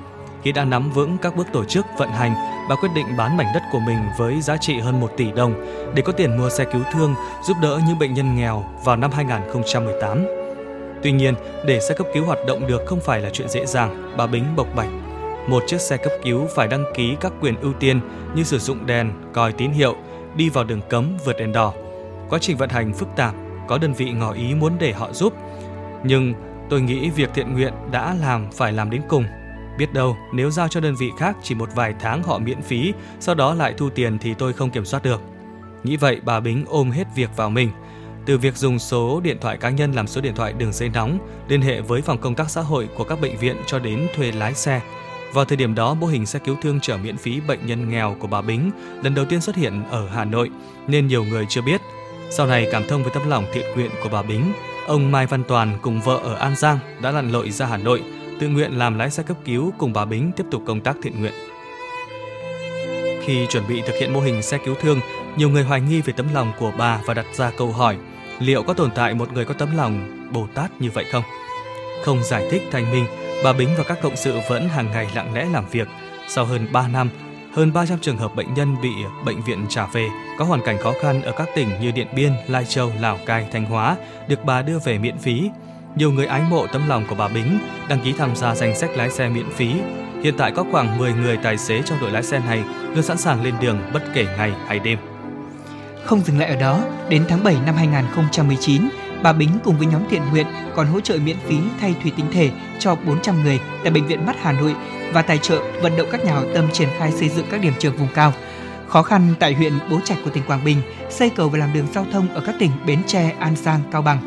Khi 0.42 0.52
đã 0.52 0.64
nắm 0.64 0.90
vững 0.90 1.18
các 1.18 1.36
bước 1.36 1.46
tổ 1.52 1.64
chức, 1.64 1.86
vận 1.98 2.10
hành, 2.10 2.34
bà 2.68 2.76
quyết 2.76 2.88
định 2.94 3.06
bán 3.18 3.36
mảnh 3.36 3.46
đất 3.54 3.62
của 3.72 3.78
mình 3.86 3.98
với 4.18 4.40
giá 4.40 4.56
trị 4.56 4.78
hơn 4.78 5.00
1 5.00 5.10
tỷ 5.16 5.32
đồng 5.32 5.54
để 5.94 6.02
có 6.02 6.12
tiền 6.12 6.38
mua 6.38 6.50
xe 6.50 6.64
cứu 6.64 6.82
thương 6.92 7.14
giúp 7.48 7.56
đỡ 7.62 7.80
những 7.88 7.98
bệnh 7.98 8.14
nhân 8.14 8.36
nghèo 8.36 8.64
vào 8.84 8.96
năm 8.96 9.10
2018. 9.10 10.26
Tuy 11.02 11.12
nhiên, 11.12 11.34
để 11.66 11.80
xe 11.80 11.94
cấp 11.94 12.06
cứu 12.14 12.24
hoạt 12.24 12.38
động 12.46 12.66
được 12.66 12.82
không 12.86 13.00
phải 13.00 13.20
là 13.20 13.30
chuyện 13.32 13.48
dễ 13.48 13.66
dàng, 13.66 14.12
bà 14.16 14.26
Bính 14.26 14.44
bộc 14.56 14.66
bạch. 14.76 15.01
Một 15.48 15.62
chiếc 15.66 15.80
xe 15.80 15.96
cấp 15.96 16.12
cứu 16.22 16.46
phải 16.54 16.68
đăng 16.68 16.84
ký 16.94 17.16
các 17.20 17.32
quyền 17.40 17.56
ưu 17.60 17.72
tiên 17.72 18.00
như 18.34 18.44
sử 18.44 18.58
dụng 18.58 18.86
đèn, 18.86 19.12
còi 19.32 19.52
tín 19.52 19.70
hiệu, 19.70 19.96
đi 20.36 20.48
vào 20.48 20.64
đường 20.64 20.80
cấm, 20.90 21.16
vượt 21.24 21.36
đèn 21.38 21.52
đỏ. 21.52 21.72
Quá 22.28 22.38
trình 22.42 22.56
vận 22.56 22.70
hành 22.70 22.92
phức 22.92 23.08
tạp, 23.16 23.34
có 23.68 23.78
đơn 23.78 23.92
vị 23.92 24.10
ngỏ 24.10 24.32
ý 24.32 24.54
muốn 24.54 24.72
để 24.78 24.92
họ 24.92 25.12
giúp. 25.12 25.32
Nhưng 26.04 26.34
tôi 26.70 26.80
nghĩ 26.80 27.10
việc 27.10 27.30
thiện 27.34 27.52
nguyện 27.52 27.72
đã 27.90 28.16
làm 28.20 28.50
phải 28.52 28.72
làm 28.72 28.90
đến 28.90 29.02
cùng. 29.08 29.24
Biết 29.78 29.92
đâu 29.92 30.16
nếu 30.32 30.50
giao 30.50 30.68
cho 30.68 30.80
đơn 30.80 30.94
vị 30.94 31.10
khác 31.18 31.36
chỉ 31.42 31.54
một 31.54 31.68
vài 31.74 31.94
tháng 32.00 32.22
họ 32.22 32.38
miễn 32.38 32.62
phí, 32.62 32.92
sau 33.20 33.34
đó 33.34 33.54
lại 33.54 33.74
thu 33.76 33.90
tiền 33.90 34.18
thì 34.18 34.34
tôi 34.34 34.52
không 34.52 34.70
kiểm 34.70 34.84
soát 34.84 35.02
được. 35.02 35.20
Nghĩ 35.84 35.96
vậy 35.96 36.20
bà 36.24 36.40
Bính 36.40 36.64
ôm 36.68 36.90
hết 36.90 37.04
việc 37.14 37.30
vào 37.36 37.50
mình– 37.50 37.70
từ 38.26 38.38
việc 38.38 38.56
dùng 38.56 38.78
số 38.78 39.20
điện 39.20 39.36
thoại 39.40 39.56
cá 39.56 39.70
nhân 39.70 39.92
làm 39.92 40.06
số 40.06 40.20
điện 40.20 40.34
thoại 40.34 40.52
đường 40.52 40.72
dây 40.72 40.88
nóng, 40.88 41.18
liên 41.48 41.62
hệ 41.62 41.80
với 41.80 42.02
phòng 42.02 42.18
công 42.18 42.34
tác 42.34 42.50
xã 42.50 42.60
hội 42.60 42.88
của 42.96 43.04
các 43.04 43.20
bệnh 43.20 43.38
viện 43.38 43.56
cho 43.66 43.78
đến 43.78 44.06
thuê 44.16 44.32
lái 44.32 44.54
xe. 44.54 44.80
Vào 45.32 45.44
thời 45.44 45.56
điểm 45.56 45.74
đó, 45.74 45.94
mô 45.94 46.06
hình 46.06 46.26
xe 46.26 46.38
cứu 46.38 46.56
thương 46.62 46.80
chở 46.80 46.96
miễn 46.96 47.16
phí 47.16 47.40
bệnh 47.40 47.66
nhân 47.66 47.90
nghèo 47.90 48.16
của 48.18 48.26
bà 48.26 48.42
Bính 48.42 48.70
lần 49.02 49.14
đầu 49.14 49.24
tiên 49.24 49.40
xuất 49.40 49.56
hiện 49.56 49.82
ở 49.90 50.08
Hà 50.08 50.24
Nội, 50.24 50.50
nên 50.86 51.06
nhiều 51.06 51.24
người 51.24 51.46
chưa 51.48 51.62
biết. 51.62 51.80
Sau 52.30 52.46
này 52.46 52.68
cảm 52.72 52.88
thông 52.88 53.02
với 53.02 53.12
tấm 53.14 53.30
lòng 53.30 53.44
thiện 53.52 53.66
nguyện 53.74 53.90
của 54.02 54.08
bà 54.12 54.22
Bính, 54.22 54.52
ông 54.86 55.12
Mai 55.12 55.26
Văn 55.26 55.42
Toàn 55.48 55.78
cùng 55.82 56.00
vợ 56.00 56.20
ở 56.22 56.34
An 56.34 56.56
Giang 56.56 56.78
đã 57.02 57.10
lặn 57.10 57.32
lội 57.32 57.50
ra 57.50 57.66
Hà 57.66 57.76
Nội, 57.76 58.02
tự 58.40 58.48
nguyện 58.48 58.78
làm 58.78 58.98
lái 58.98 59.10
xe 59.10 59.22
cấp 59.22 59.36
cứu 59.44 59.72
cùng 59.78 59.92
bà 59.92 60.04
Bính 60.04 60.32
tiếp 60.36 60.44
tục 60.50 60.62
công 60.66 60.80
tác 60.80 60.96
thiện 61.02 61.20
nguyện. 61.20 61.34
Khi 63.24 63.46
chuẩn 63.46 63.68
bị 63.68 63.82
thực 63.86 63.94
hiện 64.00 64.12
mô 64.12 64.20
hình 64.20 64.42
xe 64.42 64.58
cứu 64.58 64.74
thương, 64.74 65.00
nhiều 65.36 65.48
người 65.48 65.62
hoài 65.62 65.80
nghi 65.80 66.00
về 66.00 66.12
tấm 66.16 66.26
lòng 66.34 66.52
của 66.58 66.72
bà 66.78 67.00
và 67.06 67.14
đặt 67.14 67.26
ra 67.34 67.50
câu 67.56 67.72
hỏi– 67.72 67.96
liệu 68.40 68.62
có 68.62 68.74
tồn 68.74 68.90
tại 68.94 69.14
một 69.14 69.32
người 69.32 69.44
có 69.44 69.54
tấm 69.54 69.76
lòng 69.76 70.26
Bồ 70.32 70.46
Tát 70.54 70.80
như 70.80 70.90
vậy 70.90 71.04
không? 71.12 71.22
không 72.04 72.22
giải 72.22 72.48
thích 72.50 72.62
thành 72.70 72.92
minh 72.92 73.04
bà 73.44 73.52
Bính 73.52 73.68
và 73.78 73.84
các 73.84 73.98
cộng 74.02 74.16
sự 74.16 74.40
vẫn 74.48 74.68
hàng 74.68 74.90
ngày 74.90 75.06
lặng 75.14 75.34
lẽ 75.34 75.46
làm 75.52 75.64
việc. 75.70 75.88
Sau 76.28 76.44
hơn 76.44 76.66
3 76.72 76.88
năm, 76.88 77.10
hơn 77.54 77.72
300 77.72 77.98
trường 77.98 78.16
hợp 78.16 78.36
bệnh 78.36 78.54
nhân 78.54 78.76
bị 78.82 78.90
bệnh 79.24 79.42
viện 79.42 79.66
trả 79.68 79.86
về 79.86 80.08
có 80.38 80.44
hoàn 80.44 80.60
cảnh 80.64 80.78
khó 80.78 80.92
khăn 81.02 81.22
ở 81.22 81.32
các 81.32 81.48
tỉnh 81.54 81.68
như 81.80 81.90
Điện 81.90 82.06
Biên, 82.14 82.32
Lai 82.48 82.64
Châu, 82.64 82.92
Lào 83.00 83.18
Cai, 83.26 83.46
Thanh 83.52 83.64
Hóa 83.64 83.96
được 84.28 84.44
bà 84.44 84.62
đưa 84.62 84.78
về 84.78 84.98
miễn 84.98 85.18
phí. 85.18 85.50
Nhiều 85.96 86.12
người 86.12 86.26
ái 86.26 86.42
mộ 86.50 86.66
tấm 86.66 86.88
lòng 86.88 87.04
của 87.08 87.14
bà 87.14 87.28
Bính 87.28 87.58
đăng 87.88 88.00
ký 88.00 88.12
tham 88.12 88.36
gia 88.36 88.54
danh 88.54 88.76
sách 88.76 88.90
lái 88.96 89.10
xe 89.10 89.28
miễn 89.28 89.50
phí. 89.50 89.74
Hiện 90.22 90.34
tại 90.38 90.52
có 90.52 90.64
khoảng 90.72 90.98
10 90.98 91.12
người 91.12 91.36
tài 91.36 91.58
xế 91.58 91.82
trong 91.82 92.00
đội 92.00 92.10
lái 92.10 92.22
xe 92.22 92.38
này 92.38 92.62
luôn 92.94 93.02
sẵn 93.02 93.18
sàng 93.18 93.42
lên 93.44 93.54
đường 93.60 93.78
bất 93.92 94.02
kể 94.14 94.26
ngày 94.36 94.52
hay 94.66 94.78
đêm. 94.78 94.98
Không 96.04 96.20
dừng 96.20 96.38
lại 96.38 96.48
ở 96.48 96.56
đó, 96.60 96.80
đến 97.08 97.24
tháng 97.28 97.44
7 97.44 97.56
năm 97.66 97.74
2019, 97.74 98.82
bà 99.22 99.32
Bính 99.32 99.50
cùng 99.64 99.78
với 99.78 99.86
nhóm 99.86 100.02
thiện 100.10 100.22
nguyện 100.30 100.46
còn 100.76 100.86
hỗ 100.86 101.00
trợ 101.00 101.18
miễn 101.24 101.36
phí 101.46 101.56
thay 101.80 101.94
thủy 102.02 102.12
tinh 102.16 102.26
thể 102.32 102.50
cho 102.78 102.94
400 102.94 103.42
người 103.42 103.60
tại 103.82 103.92
bệnh 103.92 104.06
viện 104.06 104.26
mắt 104.26 104.36
Hà 104.42 104.52
Nội 104.52 104.74
và 105.12 105.22
tài 105.22 105.38
trợ 105.38 105.62
vận 105.82 105.96
động 105.96 106.08
các 106.12 106.24
nhà 106.24 106.32
hảo 106.32 106.44
tâm 106.54 106.68
triển 106.72 106.88
khai 106.98 107.12
xây 107.12 107.28
dựng 107.28 107.46
các 107.50 107.60
điểm 107.60 107.72
trường 107.78 107.96
vùng 107.96 108.08
cao. 108.14 108.32
Khó 108.88 109.02
khăn 109.02 109.34
tại 109.38 109.54
huyện 109.54 109.72
Bố 109.90 110.00
Trạch 110.04 110.18
của 110.24 110.30
tỉnh 110.30 110.44
Quảng 110.46 110.64
Bình, 110.64 110.82
xây 111.10 111.30
cầu 111.30 111.48
và 111.48 111.58
làm 111.58 111.72
đường 111.72 111.86
giao 111.94 112.06
thông 112.12 112.28
ở 112.28 112.40
các 112.46 112.54
tỉnh 112.58 112.70
Bến 112.86 112.98
Tre, 113.06 113.34
An 113.38 113.56
Giang, 113.56 113.80
Cao 113.92 114.02
Bằng. 114.02 114.18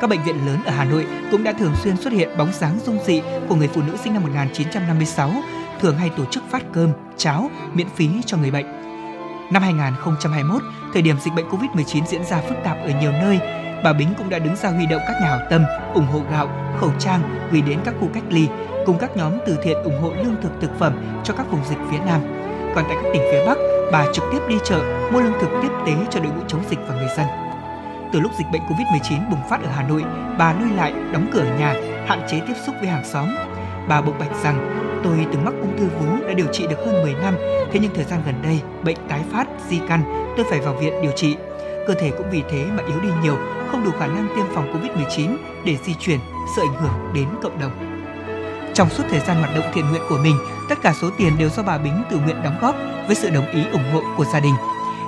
Các 0.00 0.10
bệnh 0.10 0.24
viện 0.24 0.46
lớn 0.46 0.58
ở 0.64 0.72
Hà 0.72 0.84
Nội 0.84 1.06
cũng 1.30 1.44
đã 1.44 1.52
thường 1.52 1.74
xuyên 1.82 1.96
xuất 1.96 2.12
hiện 2.12 2.28
bóng 2.38 2.52
dáng 2.52 2.78
dung 2.86 2.98
dị 3.06 3.22
của 3.48 3.54
người 3.54 3.68
phụ 3.68 3.82
nữ 3.82 3.96
sinh 4.04 4.12
năm 4.12 4.22
1956, 4.22 5.32
thường 5.80 5.96
hay 5.96 6.10
tổ 6.16 6.24
chức 6.24 6.42
phát 6.50 6.62
cơm, 6.72 6.90
cháo 7.16 7.50
miễn 7.74 7.86
phí 7.96 8.08
cho 8.26 8.36
người 8.36 8.50
bệnh. 8.50 8.66
Năm 9.52 9.62
2021, 9.62 10.62
thời 10.92 11.02
điểm 11.02 11.16
dịch 11.20 11.34
bệnh 11.34 11.48
Covid-19 11.48 12.06
diễn 12.06 12.24
ra 12.24 12.40
phức 12.48 12.58
tạp 12.64 12.76
ở 12.82 12.90
nhiều 13.00 13.12
nơi, 13.12 13.38
bà 13.84 13.92
Bính 13.92 14.08
cũng 14.18 14.30
đã 14.30 14.38
đứng 14.38 14.56
ra 14.56 14.70
huy 14.70 14.86
động 14.86 15.00
các 15.06 15.16
nhà 15.20 15.28
hảo 15.28 15.40
tâm 15.50 15.64
ủng 15.94 16.06
hộ 16.06 16.20
gạo, 16.30 16.48
khẩu 16.80 16.90
trang 16.98 17.20
gửi 17.52 17.60
đến 17.62 17.78
các 17.84 17.94
khu 18.00 18.08
cách 18.14 18.24
ly 18.30 18.48
cùng 18.86 18.98
các 18.98 19.16
nhóm 19.16 19.32
từ 19.46 19.58
thiện 19.62 19.82
ủng 19.82 20.00
hộ 20.02 20.10
lương 20.22 20.42
thực 20.42 20.52
thực 20.60 20.78
phẩm 20.78 21.20
cho 21.24 21.34
các 21.34 21.50
vùng 21.50 21.64
dịch 21.64 21.78
phía 21.90 21.98
Nam. 21.98 22.20
Còn 22.74 22.84
tại 22.88 22.96
các 23.02 23.10
tỉnh 23.12 23.22
phía 23.32 23.46
Bắc, 23.46 23.58
bà 23.92 24.06
trực 24.12 24.24
tiếp 24.32 24.38
đi 24.48 24.56
chợ 24.64 25.08
mua 25.12 25.20
lương 25.20 25.40
thực 25.40 25.50
tiếp 25.62 25.68
tế 25.86 25.92
cho 26.10 26.20
đội 26.20 26.32
ngũ 26.32 26.42
chống 26.48 26.62
dịch 26.70 26.78
và 26.88 26.94
người 26.94 27.08
dân. 27.16 27.26
Từ 28.12 28.20
lúc 28.20 28.32
dịch 28.38 28.46
bệnh 28.52 28.62
Covid-19 28.62 29.30
bùng 29.30 29.48
phát 29.50 29.62
ở 29.62 29.70
Hà 29.76 29.82
Nội, 29.82 30.04
bà 30.38 30.52
lui 30.52 30.70
lại 30.76 30.92
đóng 31.12 31.30
cửa 31.32 31.44
nhà, 31.58 31.74
hạn 32.06 32.20
chế 32.28 32.40
tiếp 32.40 32.54
xúc 32.66 32.74
với 32.80 32.88
hàng 32.88 33.04
xóm. 33.04 33.28
Bà 33.88 34.00
bộc 34.00 34.18
bạch 34.18 34.36
rằng, 34.42 34.86
tôi 35.04 35.26
từng 35.32 35.44
mắc 35.44 35.54
ung 35.60 35.78
thư 35.78 35.86
vú 35.86 36.26
đã 36.28 36.32
điều 36.34 36.46
trị 36.52 36.66
được 36.70 36.78
hơn 36.86 37.02
10 37.02 37.14
năm, 37.14 37.34
thế 37.72 37.78
nhưng 37.82 37.94
thời 37.94 38.04
gian 38.04 38.22
gần 38.26 38.34
đây, 38.42 38.60
bệnh 38.82 38.96
tái 39.08 39.20
phát, 39.32 39.46
di 39.68 39.80
căn, 39.88 40.02
tôi 40.36 40.46
phải 40.50 40.60
vào 40.60 40.74
viện 40.74 41.02
điều 41.02 41.12
trị. 41.12 41.36
Cơ 41.86 41.94
thể 41.94 42.10
cũng 42.10 42.30
vì 42.30 42.42
thế 42.50 42.64
mà 42.76 42.82
yếu 42.86 43.00
đi 43.00 43.08
nhiều, 43.22 43.36
không 43.70 43.84
đủ 43.84 43.90
khả 43.98 44.06
năng 44.06 44.28
tiêm 44.36 44.46
phòng 44.54 44.72
Covid-19 44.72 45.36
để 45.64 45.76
di 45.84 45.94
chuyển, 45.94 46.20
sợ 46.56 46.62
ảnh 46.62 46.74
hưởng 46.74 47.12
đến 47.14 47.28
cộng 47.42 47.60
đồng. 47.60 47.72
Trong 48.74 48.90
suốt 48.90 49.04
thời 49.10 49.20
gian 49.20 49.36
hoạt 49.36 49.54
động 49.54 49.70
thiện 49.74 49.90
nguyện 49.90 50.02
của 50.08 50.18
mình, 50.18 50.36
tất 50.68 50.74
cả 50.82 50.94
số 51.00 51.10
tiền 51.18 51.38
đều 51.38 51.48
do 51.48 51.62
bà 51.62 51.78
Bính 51.78 52.02
tự 52.10 52.16
nguyện 52.16 52.42
đóng 52.44 52.58
góp 52.60 52.74
với 53.06 53.16
sự 53.16 53.30
đồng 53.30 53.50
ý 53.50 53.64
ủng 53.72 53.92
hộ 53.92 54.00
của 54.16 54.24
gia 54.24 54.40
đình. 54.40 54.54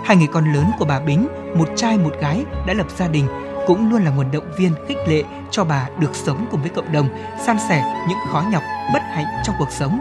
Hai 0.04 0.16
người 0.16 0.26
con 0.26 0.52
lớn 0.52 0.64
của 0.78 0.84
bà 0.84 1.00
Bính, 1.00 1.28
một 1.54 1.68
trai 1.76 1.98
một 1.98 2.12
gái 2.20 2.44
đã 2.66 2.74
lập 2.74 2.86
gia 2.96 3.08
đình, 3.08 3.26
cũng 3.66 3.90
luôn 3.90 4.04
là 4.04 4.10
nguồn 4.10 4.30
động 4.32 4.52
viên 4.58 4.72
khích 4.88 4.98
lệ 5.08 5.22
cho 5.50 5.64
bà 5.64 5.88
được 5.98 6.14
sống 6.14 6.46
cùng 6.50 6.60
với 6.60 6.70
cộng 6.70 6.92
đồng, 6.92 7.08
san 7.46 7.56
sẻ 7.68 8.04
những 8.08 8.18
khó 8.32 8.44
nhọc, 8.52 8.62
bất 8.94 9.02
hạnh 9.02 9.26
trong 9.44 9.54
cuộc 9.58 9.70
sống. 9.70 10.00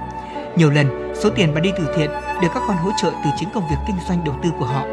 Nhiều 0.55 0.71
lần, 0.71 1.13
số 1.21 1.29
tiền 1.29 1.51
bà 1.53 1.59
đi 1.59 1.71
từ 1.77 1.83
thiện 1.95 2.09
được 2.41 2.47
các 2.53 2.63
con 2.67 2.77
hỗ 2.77 2.91
trợ 3.01 3.11
từ 3.23 3.29
chính 3.39 3.49
công 3.53 3.69
việc 3.69 3.77
kinh 3.87 3.97
doanh 4.07 4.23
đầu 4.23 4.35
tư 4.43 4.49
của 4.59 4.65
họ. 4.65 4.83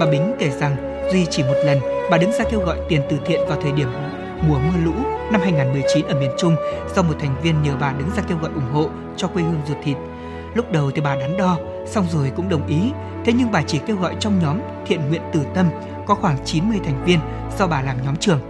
Bà 0.00 0.06
Bính 0.10 0.34
kể 0.38 0.50
rằng, 0.50 0.89
duy 1.12 1.26
chỉ 1.30 1.42
một 1.42 1.56
lần 1.64 1.78
bà 2.10 2.18
đứng 2.18 2.32
ra 2.32 2.44
kêu 2.50 2.60
gọi 2.60 2.78
tiền 2.88 3.02
từ 3.10 3.16
thiện 3.26 3.40
vào 3.48 3.60
thời 3.62 3.72
điểm 3.72 3.88
mùa 4.48 4.58
mưa 4.58 4.84
lũ 4.84 4.92
năm 5.32 5.40
2019 5.40 6.06
ở 6.06 6.20
miền 6.20 6.30
Trung 6.38 6.56
do 6.94 7.02
một 7.02 7.14
thành 7.20 7.42
viên 7.42 7.62
nhờ 7.62 7.76
bà 7.80 7.92
đứng 7.92 8.10
ra 8.16 8.22
kêu 8.28 8.38
gọi 8.38 8.50
ủng 8.54 8.72
hộ 8.72 8.88
cho 9.16 9.28
quê 9.28 9.42
hương 9.42 9.60
ruột 9.68 9.76
thịt. 9.84 9.96
Lúc 10.54 10.72
đầu 10.72 10.90
thì 10.90 11.00
bà 11.00 11.16
đắn 11.16 11.36
đo, 11.36 11.58
xong 11.86 12.06
rồi 12.12 12.32
cũng 12.36 12.48
đồng 12.48 12.66
ý. 12.66 12.92
Thế 13.24 13.32
nhưng 13.32 13.52
bà 13.52 13.62
chỉ 13.62 13.80
kêu 13.86 13.96
gọi 13.96 14.16
trong 14.20 14.38
nhóm 14.38 14.60
thiện 14.86 15.08
nguyện 15.08 15.22
từ 15.32 15.40
tâm 15.54 15.70
có 16.06 16.14
khoảng 16.14 16.44
90 16.44 16.80
thành 16.84 17.04
viên 17.04 17.18
do 17.58 17.66
bà 17.66 17.82
làm 17.82 17.96
nhóm 18.04 18.16
trưởng. 18.16 18.40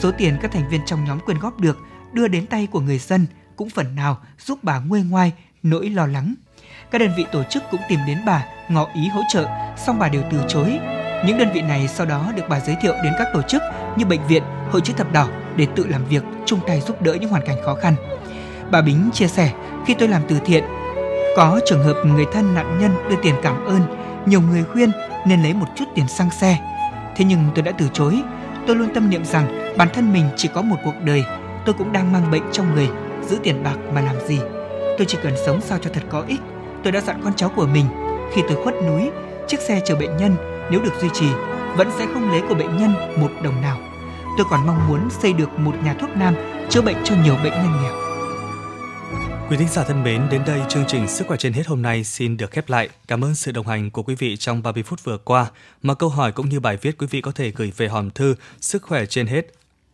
Số 0.00 0.10
tiền 0.18 0.36
các 0.42 0.52
thành 0.52 0.68
viên 0.70 0.80
trong 0.86 1.04
nhóm 1.04 1.20
quyên 1.20 1.38
góp 1.38 1.60
được 1.60 1.78
đưa 2.12 2.28
đến 2.28 2.46
tay 2.46 2.68
của 2.70 2.80
người 2.80 2.98
dân 2.98 3.26
cũng 3.56 3.70
phần 3.70 3.96
nào 3.96 4.18
giúp 4.38 4.58
bà 4.62 4.78
nguôi 4.78 5.02
ngoai 5.02 5.32
nỗi 5.62 5.88
lo 5.88 6.06
lắng. 6.06 6.34
Các 6.90 6.98
đơn 6.98 7.10
vị 7.16 7.24
tổ 7.32 7.42
chức 7.50 7.62
cũng 7.70 7.80
tìm 7.88 8.00
đến 8.06 8.18
bà 8.26 8.44
ngỏ 8.68 8.88
ý 8.94 9.08
hỗ 9.08 9.20
trợ, 9.32 9.46
song 9.76 9.98
bà 9.98 10.08
đều 10.08 10.22
từ 10.30 10.38
chối. 10.48 10.78
Những 11.26 11.38
đơn 11.38 11.48
vị 11.54 11.62
này 11.62 11.88
sau 11.88 12.06
đó 12.06 12.32
được 12.36 12.42
bà 12.48 12.60
giới 12.60 12.76
thiệu 12.82 12.94
đến 13.04 13.12
các 13.18 13.28
tổ 13.34 13.42
chức 13.42 13.62
như 13.96 14.06
bệnh 14.06 14.26
viện, 14.26 14.42
hội 14.70 14.80
chữ 14.80 14.92
thập 14.96 15.12
đỏ 15.12 15.28
để 15.56 15.66
tự 15.76 15.86
làm 15.86 16.04
việc, 16.04 16.22
chung 16.46 16.60
tay 16.66 16.80
giúp 16.80 17.02
đỡ 17.02 17.14
những 17.14 17.30
hoàn 17.30 17.46
cảnh 17.46 17.56
khó 17.64 17.74
khăn. 17.74 17.94
Bà 18.70 18.82
Bính 18.82 19.10
chia 19.12 19.28
sẻ, 19.28 19.52
khi 19.86 19.94
tôi 19.94 20.08
làm 20.08 20.22
từ 20.28 20.36
thiện, 20.44 20.64
có 21.36 21.60
trường 21.66 21.84
hợp 21.84 22.02
người 22.04 22.26
thân 22.32 22.54
nạn 22.54 22.78
nhân 22.80 22.90
đưa 23.10 23.16
tiền 23.22 23.34
cảm 23.42 23.64
ơn, 23.64 23.80
nhiều 24.26 24.40
người 24.40 24.64
khuyên 24.64 24.90
nên 25.26 25.42
lấy 25.42 25.54
một 25.54 25.66
chút 25.76 25.84
tiền 25.94 26.08
xăng 26.08 26.30
xe. 26.30 26.58
Thế 27.16 27.24
nhưng 27.24 27.44
tôi 27.54 27.62
đã 27.62 27.72
từ 27.78 27.88
chối. 27.92 28.22
Tôi 28.66 28.76
luôn 28.76 28.94
tâm 28.94 29.10
niệm 29.10 29.24
rằng 29.24 29.74
bản 29.76 29.88
thân 29.94 30.12
mình 30.12 30.24
chỉ 30.36 30.48
có 30.54 30.62
một 30.62 30.76
cuộc 30.84 30.94
đời, 31.04 31.24
tôi 31.64 31.74
cũng 31.78 31.92
đang 31.92 32.12
mang 32.12 32.30
bệnh 32.30 32.42
trong 32.52 32.74
người, 32.74 32.88
giữ 33.28 33.38
tiền 33.42 33.62
bạc 33.62 33.76
mà 33.94 34.00
làm 34.00 34.16
gì. 34.26 34.40
Tôi 34.98 35.06
chỉ 35.06 35.18
cần 35.22 35.32
sống 35.46 35.60
sao 35.60 35.78
cho 35.82 35.90
thật 35.94 36.02
có 36.08 36.24
ích. 36.28 36.40
Tôi 36.84 36.92
đã 36.92 37.00
dặn 37.00 37.20
con 37.24 37.34
cháu 37.36 37.48
của 37.56 37.66
mình, 37.66 37.86
khi 38.32 38.42
tôi 38.48 38.64
khuất 38.64 38.74
núi, 38.86 39.10
chiếc 39.48 39.60
xe 39.60 39.80
chở 39.84 39.96
bệnh 39.96 40.16
nhân 40.16 40.36
nếu 40.70 40.82
được 40.82 40.92
duy 41.00 41.08
trì 41.14 41.26
vẫn 41.76 41.90
sẽ 41.98 42.06
không 42.14 42.30
lấy 42.30 42.40
của 42.48 42.54
bệnh 42.54 42.76
nhân 42.76 42.92
một 43.20 43.30
đồng 43.42 43.60
nào. 43.60 43.80
Tôi 44.36 44.46
còn 44.50 44.66
mong 44.66 44.88
muốn 44.88 45.10
xây 45.10 45.32
được 45.32 45.58
một 45.58 45.74
nhà 45.84 45.94
thuốc 46.00 46.10
nam 46.16 46.34
chữa 46.70 46.82
bệnh 46.82 46.96
cho 47.04 47.14
nhiều 47.24 47.36
bệnh 47.42 47.52
nhân 47.52 47.82
nghèo. 47.82 48.10
Quý 49.50 49.56
thính 49.56 49.68
giả 49.68 49.84
thân 49.84 50.02
mến, 50.02 50.22
đến 50.30 50.42
đây 50.46 50.60
chương 50.68 50.84
trình 50.88 51.08
Sức 51.08 51.26
khỏe 51.26 51.36
trên 51.36 51.52
hết 51.52 51.66
hôm 51.66 51.82
nay 51.82 52.04
xin 52.04 52.36
được 52.36 52.50
khép 52.50 52.68
lại. 52.68 52.88
Cảm 53.08 53.24
ơn 53.24 53.34
sự 53.34 53.52
đồng 53.52 53.66
hành 53.66 53.90
của 53.90 54.02
quý 54.02 54.14
vị 54.14 54.36
trong 54.36 54.62
30 54.62 54.82
phút 54.82 55.04
vừa 55.04 55.18
qua. 55.18 55.46
Mà 55.82 55.94
câu 55.94 56.08
hỏi 56.08 56.32
cũng 56.32 56.48
như 56.48 56.60
bài 56.60 56.78
viết 56.82 56.98
quý 56.98 57.06
vị 57.10 57.20
có 57.20 57.32
thể 57.32 57.50
gửi 57.50 57.72
về 57.76 57.88
hòm 57.88 58.10
thư 58.10 58.34
sức 58.60 58.82
khỏe 58.82 59.06
trên 59.06 59.26
hết 59.26 59.46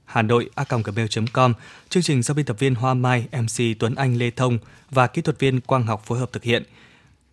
Hà 0.05 0.23
Nội 0.23 0.51
a.gmail.com. 0.55 1.53
Chương 1.89 2.03
trình 2.03 2.23
do 2.23 2.35
biên 2.35 2.47
tập 2.47 2.57
viên 2.59 2.75
Hoa 2.75 2.95
Mai, 2.95 3.27
MC 3.33 3.79
Tuấn 3.79 3.95
Anh 3.95 4.17
Lê 4.17 4.31
Thông 4.31 4.59
và 4.91 5.07
kỹ 5.07 5.23
thuật 5.23 5.39
viên 5.39 5.61
Quang 5.61 5.87
Học 5.87 6.03
phối 6.07 6.19
hợp 6.19 6.33
thực 6.33 6.43
hiện. 6.43 6.63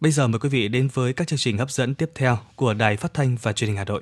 Bây 0.03 0.11
giờ 0.11 0.27
mời 0.27 0.39
quý 0.39 0.49
vị 0.49 0.67
đến 0.67 0.89
với 0.93 1.13
các 1.13 1.27
chương 1.27 1.39
trình 1.39 1.57
hấp 1.57 1.71
dẫn 1.71 1.95
tiếp 1.95 2.11
theo 2.15 2.37
của 2.55 2.73
Đài 2.73 2.97
Phát 2.97 3.13
thanh 3.13 3.37
và 3.41 3.53
Truyền 3.53 3.67
hình 3.67 3.77
Hà 3.77 3.83
Nội. 3.83 4.01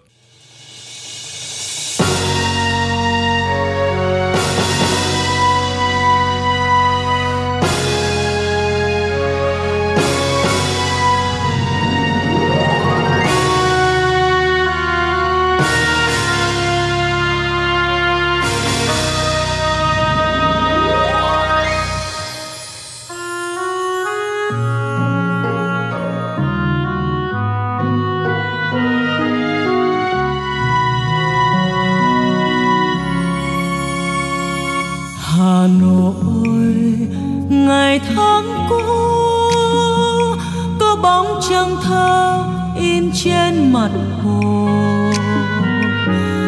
Mặt 43.73 43.89
hồ. 44.23 45.11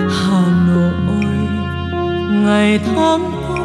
Hà 0.10 0.42
Nội, 0.68 1.26
ngày 2.30 2.80
tháng 2.86 3.32
cũ, 3.48 3.64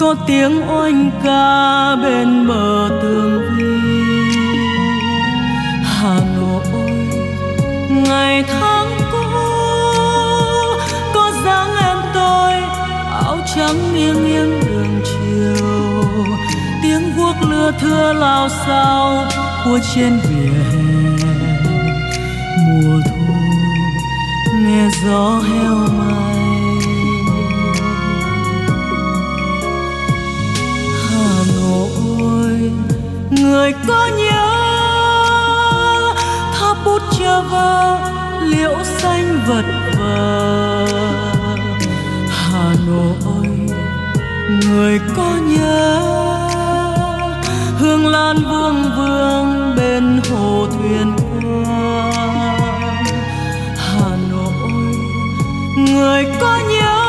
có 0.00 0.14
tiếng 0.26 0.70
oanh 0.70 1.10
ca 1.24 1.96
bên 2.02 2.48
bờ 2.48 2.88
tường 3.02 3.42
vi. 3.56 3.74
Hà 5.84 6.20
nội, 6.36 6.90
ngày 8.08 8.44
tháng 8.48 8.88
cũ, 9.12 9.28
có 11.14 11.32
dáng 11.44 11.76
em 11.76 11.98
tôi, 12.14 12.52
áo 13.10 13.38
trắng 13.56 13.94
nghiêng 13.94 14.24
nghiêng 14.24 14.60
đường 14.66 15.00
chiều. 15.04 16.04
Tiếng 16.82 17.16
guốc 17.16 17.36
lưa 17.50 17.72
thưa 17.80 18.12
lao 18.12 18.48
sao 18.48 19.24
của 19.64 19.78
trên 19.94 20.20
biển. 20.30 20.53
Nghe 24.74 24.88
gió 25.04 25.40
heo 25.40 25.76
may 25.98 26.36
hà 31.08 31.44
nội, 31.56 32.72
người 33.30 33.72
có 33.88 34.10
nhớ 34.16 34.46
tháp 36.54 36.76
bút 36.84 37.02
cho 37.18 37.42
vơ, 37.50 37.98
liễu 38.42 38.84
xanh 38.84 39.40
vật 39.46 39.64
vờ. 39.98 40.86
Hà 42.30 42.74
nội, 42.86 43.48
người 44.66 45.00
có 45.16 45.36
nhớ, 45.46 46.00
hương 47.78 48.06
lan 48.06 48.36
vương 48.50 48.82
vương 48.96 49.76
bên 49.76 50.20
hồ 50.30 50.66
thuyền 50.72 51.23
người 55.94 56.26
có 56.40 56.58
nhớ. 56.68 57.00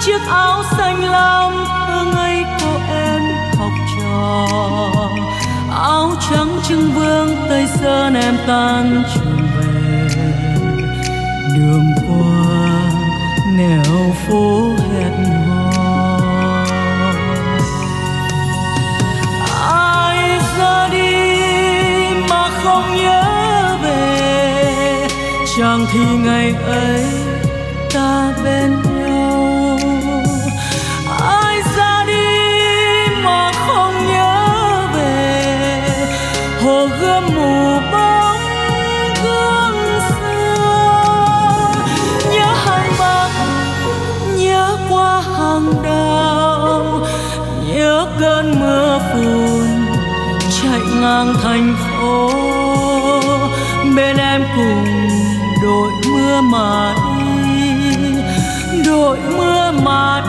Chiếc 0.00 0.20
áo 0.28 0.62
xanh 0.76 1.04
lam 1.04 1.52
thơ 1.86 2.04
ngây 2.14 2.44
cô 2.60 2.70
em 2.88 3.22
học 3.58 3.72
trò. 3.96 4.46
Áo 5.70 6.10
trắng 6.30 6.58
trưng 6.68 6.92
vương 6.92 7.36
tây 7.48 7.66
sơn 7.80 8.14
em 8.14 8.36
tan 8.46 9.02
trường 9.14 9.48
về. 9.58 10.08
Đường 11.56 11.92
qua 12.08 12.92
nẻo 13.56 14.14
phố 14.28 14.63
thì 25.94 26.16
ngày 26.16 26.54
ấy 26.66 27.04
ta 27.94 28.32
bên 28.44 28.82
nhau. 28.82 29.78
Ai 31.20 31.62
ra 31.76 32.04
đi 32.06 32.26
mà 33.22 33.52
không 33.66 34.06
nhớ 34.06 34.88
về 34.94 35.80
hồ 36.62 36.88
gươm 37.00 37.24
mù 37.34 37.80
bóng 37.92 38.40
gương 39.22 40.00
xưa. 40.08 41.72
Nhớ 42.32 42.54
hàng 42.64 42.92
bạc 42.98 43.30
nhớ 44.36 44.76
qua 44.90 45.22
hàng 45.38 45.82
đào. 45.82 47.06
Nhớ 47.74 48.06
cơn 48.20 48.60
mưa 48.60 48.98
phùn 49.12 49.86
chạy 50.62 50.80
ngang 51.00 51.34
thành 51.42 51.74
phố. 51.78 52.30
Mưa 59.16 59.72
mà 59.84 60.23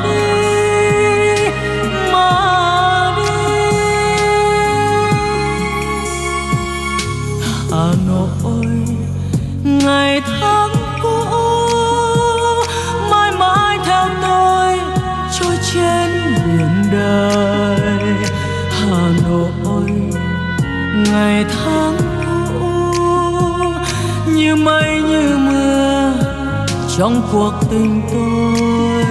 trong 26.98 27.22
cuộc 27.32 27.54
tình 27.70 28.02
tôi, 28.12 29.04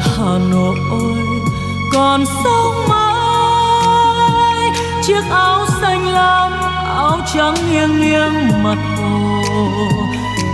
Hà 0.00 0.38
Nội 0.50 0.76
còn 1.92 2.24
sống 2.44 2.88
mãi. 2.88 4.70
Chiếc 5.02 5.22
áo 5.30 5.66
xanh 5.80 6.08
lam, 6.08 6.52
áo 6.84 7.18
trắng 7.34 7.54
nghiêng 7.70 8.00
nghiêng 8.00 8.62
mặt 8.62 8.78
hồ. 8.96 9.42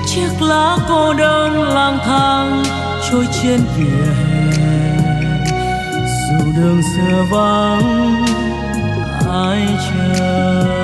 Chiếc 0.06 0.30
lá 0.40 0.76
cô 0.88 1.12
đơn 1.12 1.62
lang 1.62 1.98
thang 2.04 2.62
trôi 3.10 3.26
trên 3.42 3.60
vỉa 3.76 4.06
hè. 4.06 4.94
Dù 6.28 6.44
đường 6.56 6.82
xưa 6.82 7.24
vắng, 7.30 8.24
ai 9.30 9.68
chờ? 9.88 10.83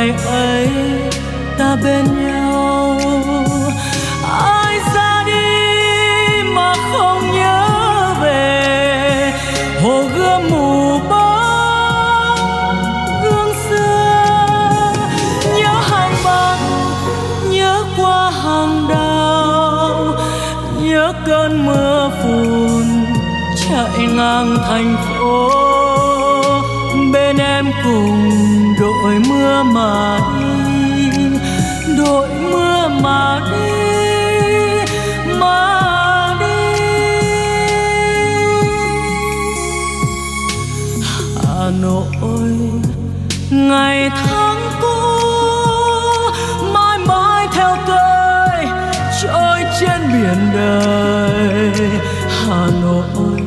Ngày 0.00 0.14
ấy 0.26 0.68
ta 1.58 1.76
bên 1.84 2.04
nhau. 2.26 3.00
Ai 4.32 4.78
ra 4.94 5.24
đi 5.26 6.42
mà 6.54 6.74
không 6.92 7.32
nhớ 7.32 7.68
về 8.22 9.32
hồ 9.82 10.02
gươm 10.16 10.50
mù 10.50 10.98
bóng 11.08 12.38
gương 13.22 13.52
xưa. 13.68 14.92
Nhớ 15.56 15.74
hàng 15.90 16.14
bạc 16.24 16.58
nhớ 17.50 17.84
qua 17.96 18.30
hàng 18.30 18.88
đào, 18.88 20.14
nhớ 20.82 21.12
cơn 21.26 21.66
mưa 21.66 22.10
phùn 22.22 22.84
chạy 23.68 24.06
ngang 24.06 24.56
thành 24.68 24.96
phố. 25.08 25.59
Biển 50.30 50.52
đời, 50.54 51.72
Hà 52.28 52.66
Nội. 52.82 53.42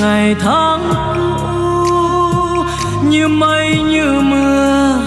Ngày 0.00 0.36
tháng 0.40 0.92
cũ, 1.14 2.64
như 3.04 3.28
mây, 3.28 3.82
như 3.82 4.20
mưa, 4.20 4.98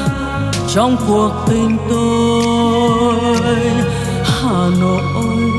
trong 0.73 0.97
cuộc 1.07 1.31
tình 1.47 1.77
tôi, 1.89 3.35
Hà 4.23 4.69
Nội. 4.81 5.51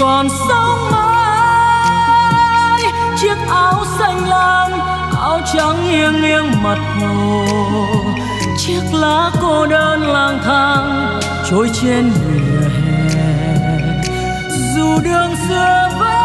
Còn 0.00 0.28
sống 0.48 0.90
mãi 0.92 2.82
chiếc 3.20 3.36
áo 3.48 3.84
xanh 3.98 4.28
lam, 4.28 4.70
áo 5.20 5.40
trắng 5.54 5.90
nghiêng 5.90 6.22
nghiêng 6.22 6.62
mặt 6.62 6.78
hồ. 7.00 7.44
Chiếc 8.58 8.82
lá 8.92 9.30
cô 9.40 9.66
đơn 9.66 10.02
lang 10.02 10.38
thang, 10.44 11.20
trôi 11.50 11.70
trên 11.82 12.10
biển 12.14 12.55
dù 14.76 15.00
đường 15.04 15.34
xưa 15.48 15.88
vẫn 15.98 16.15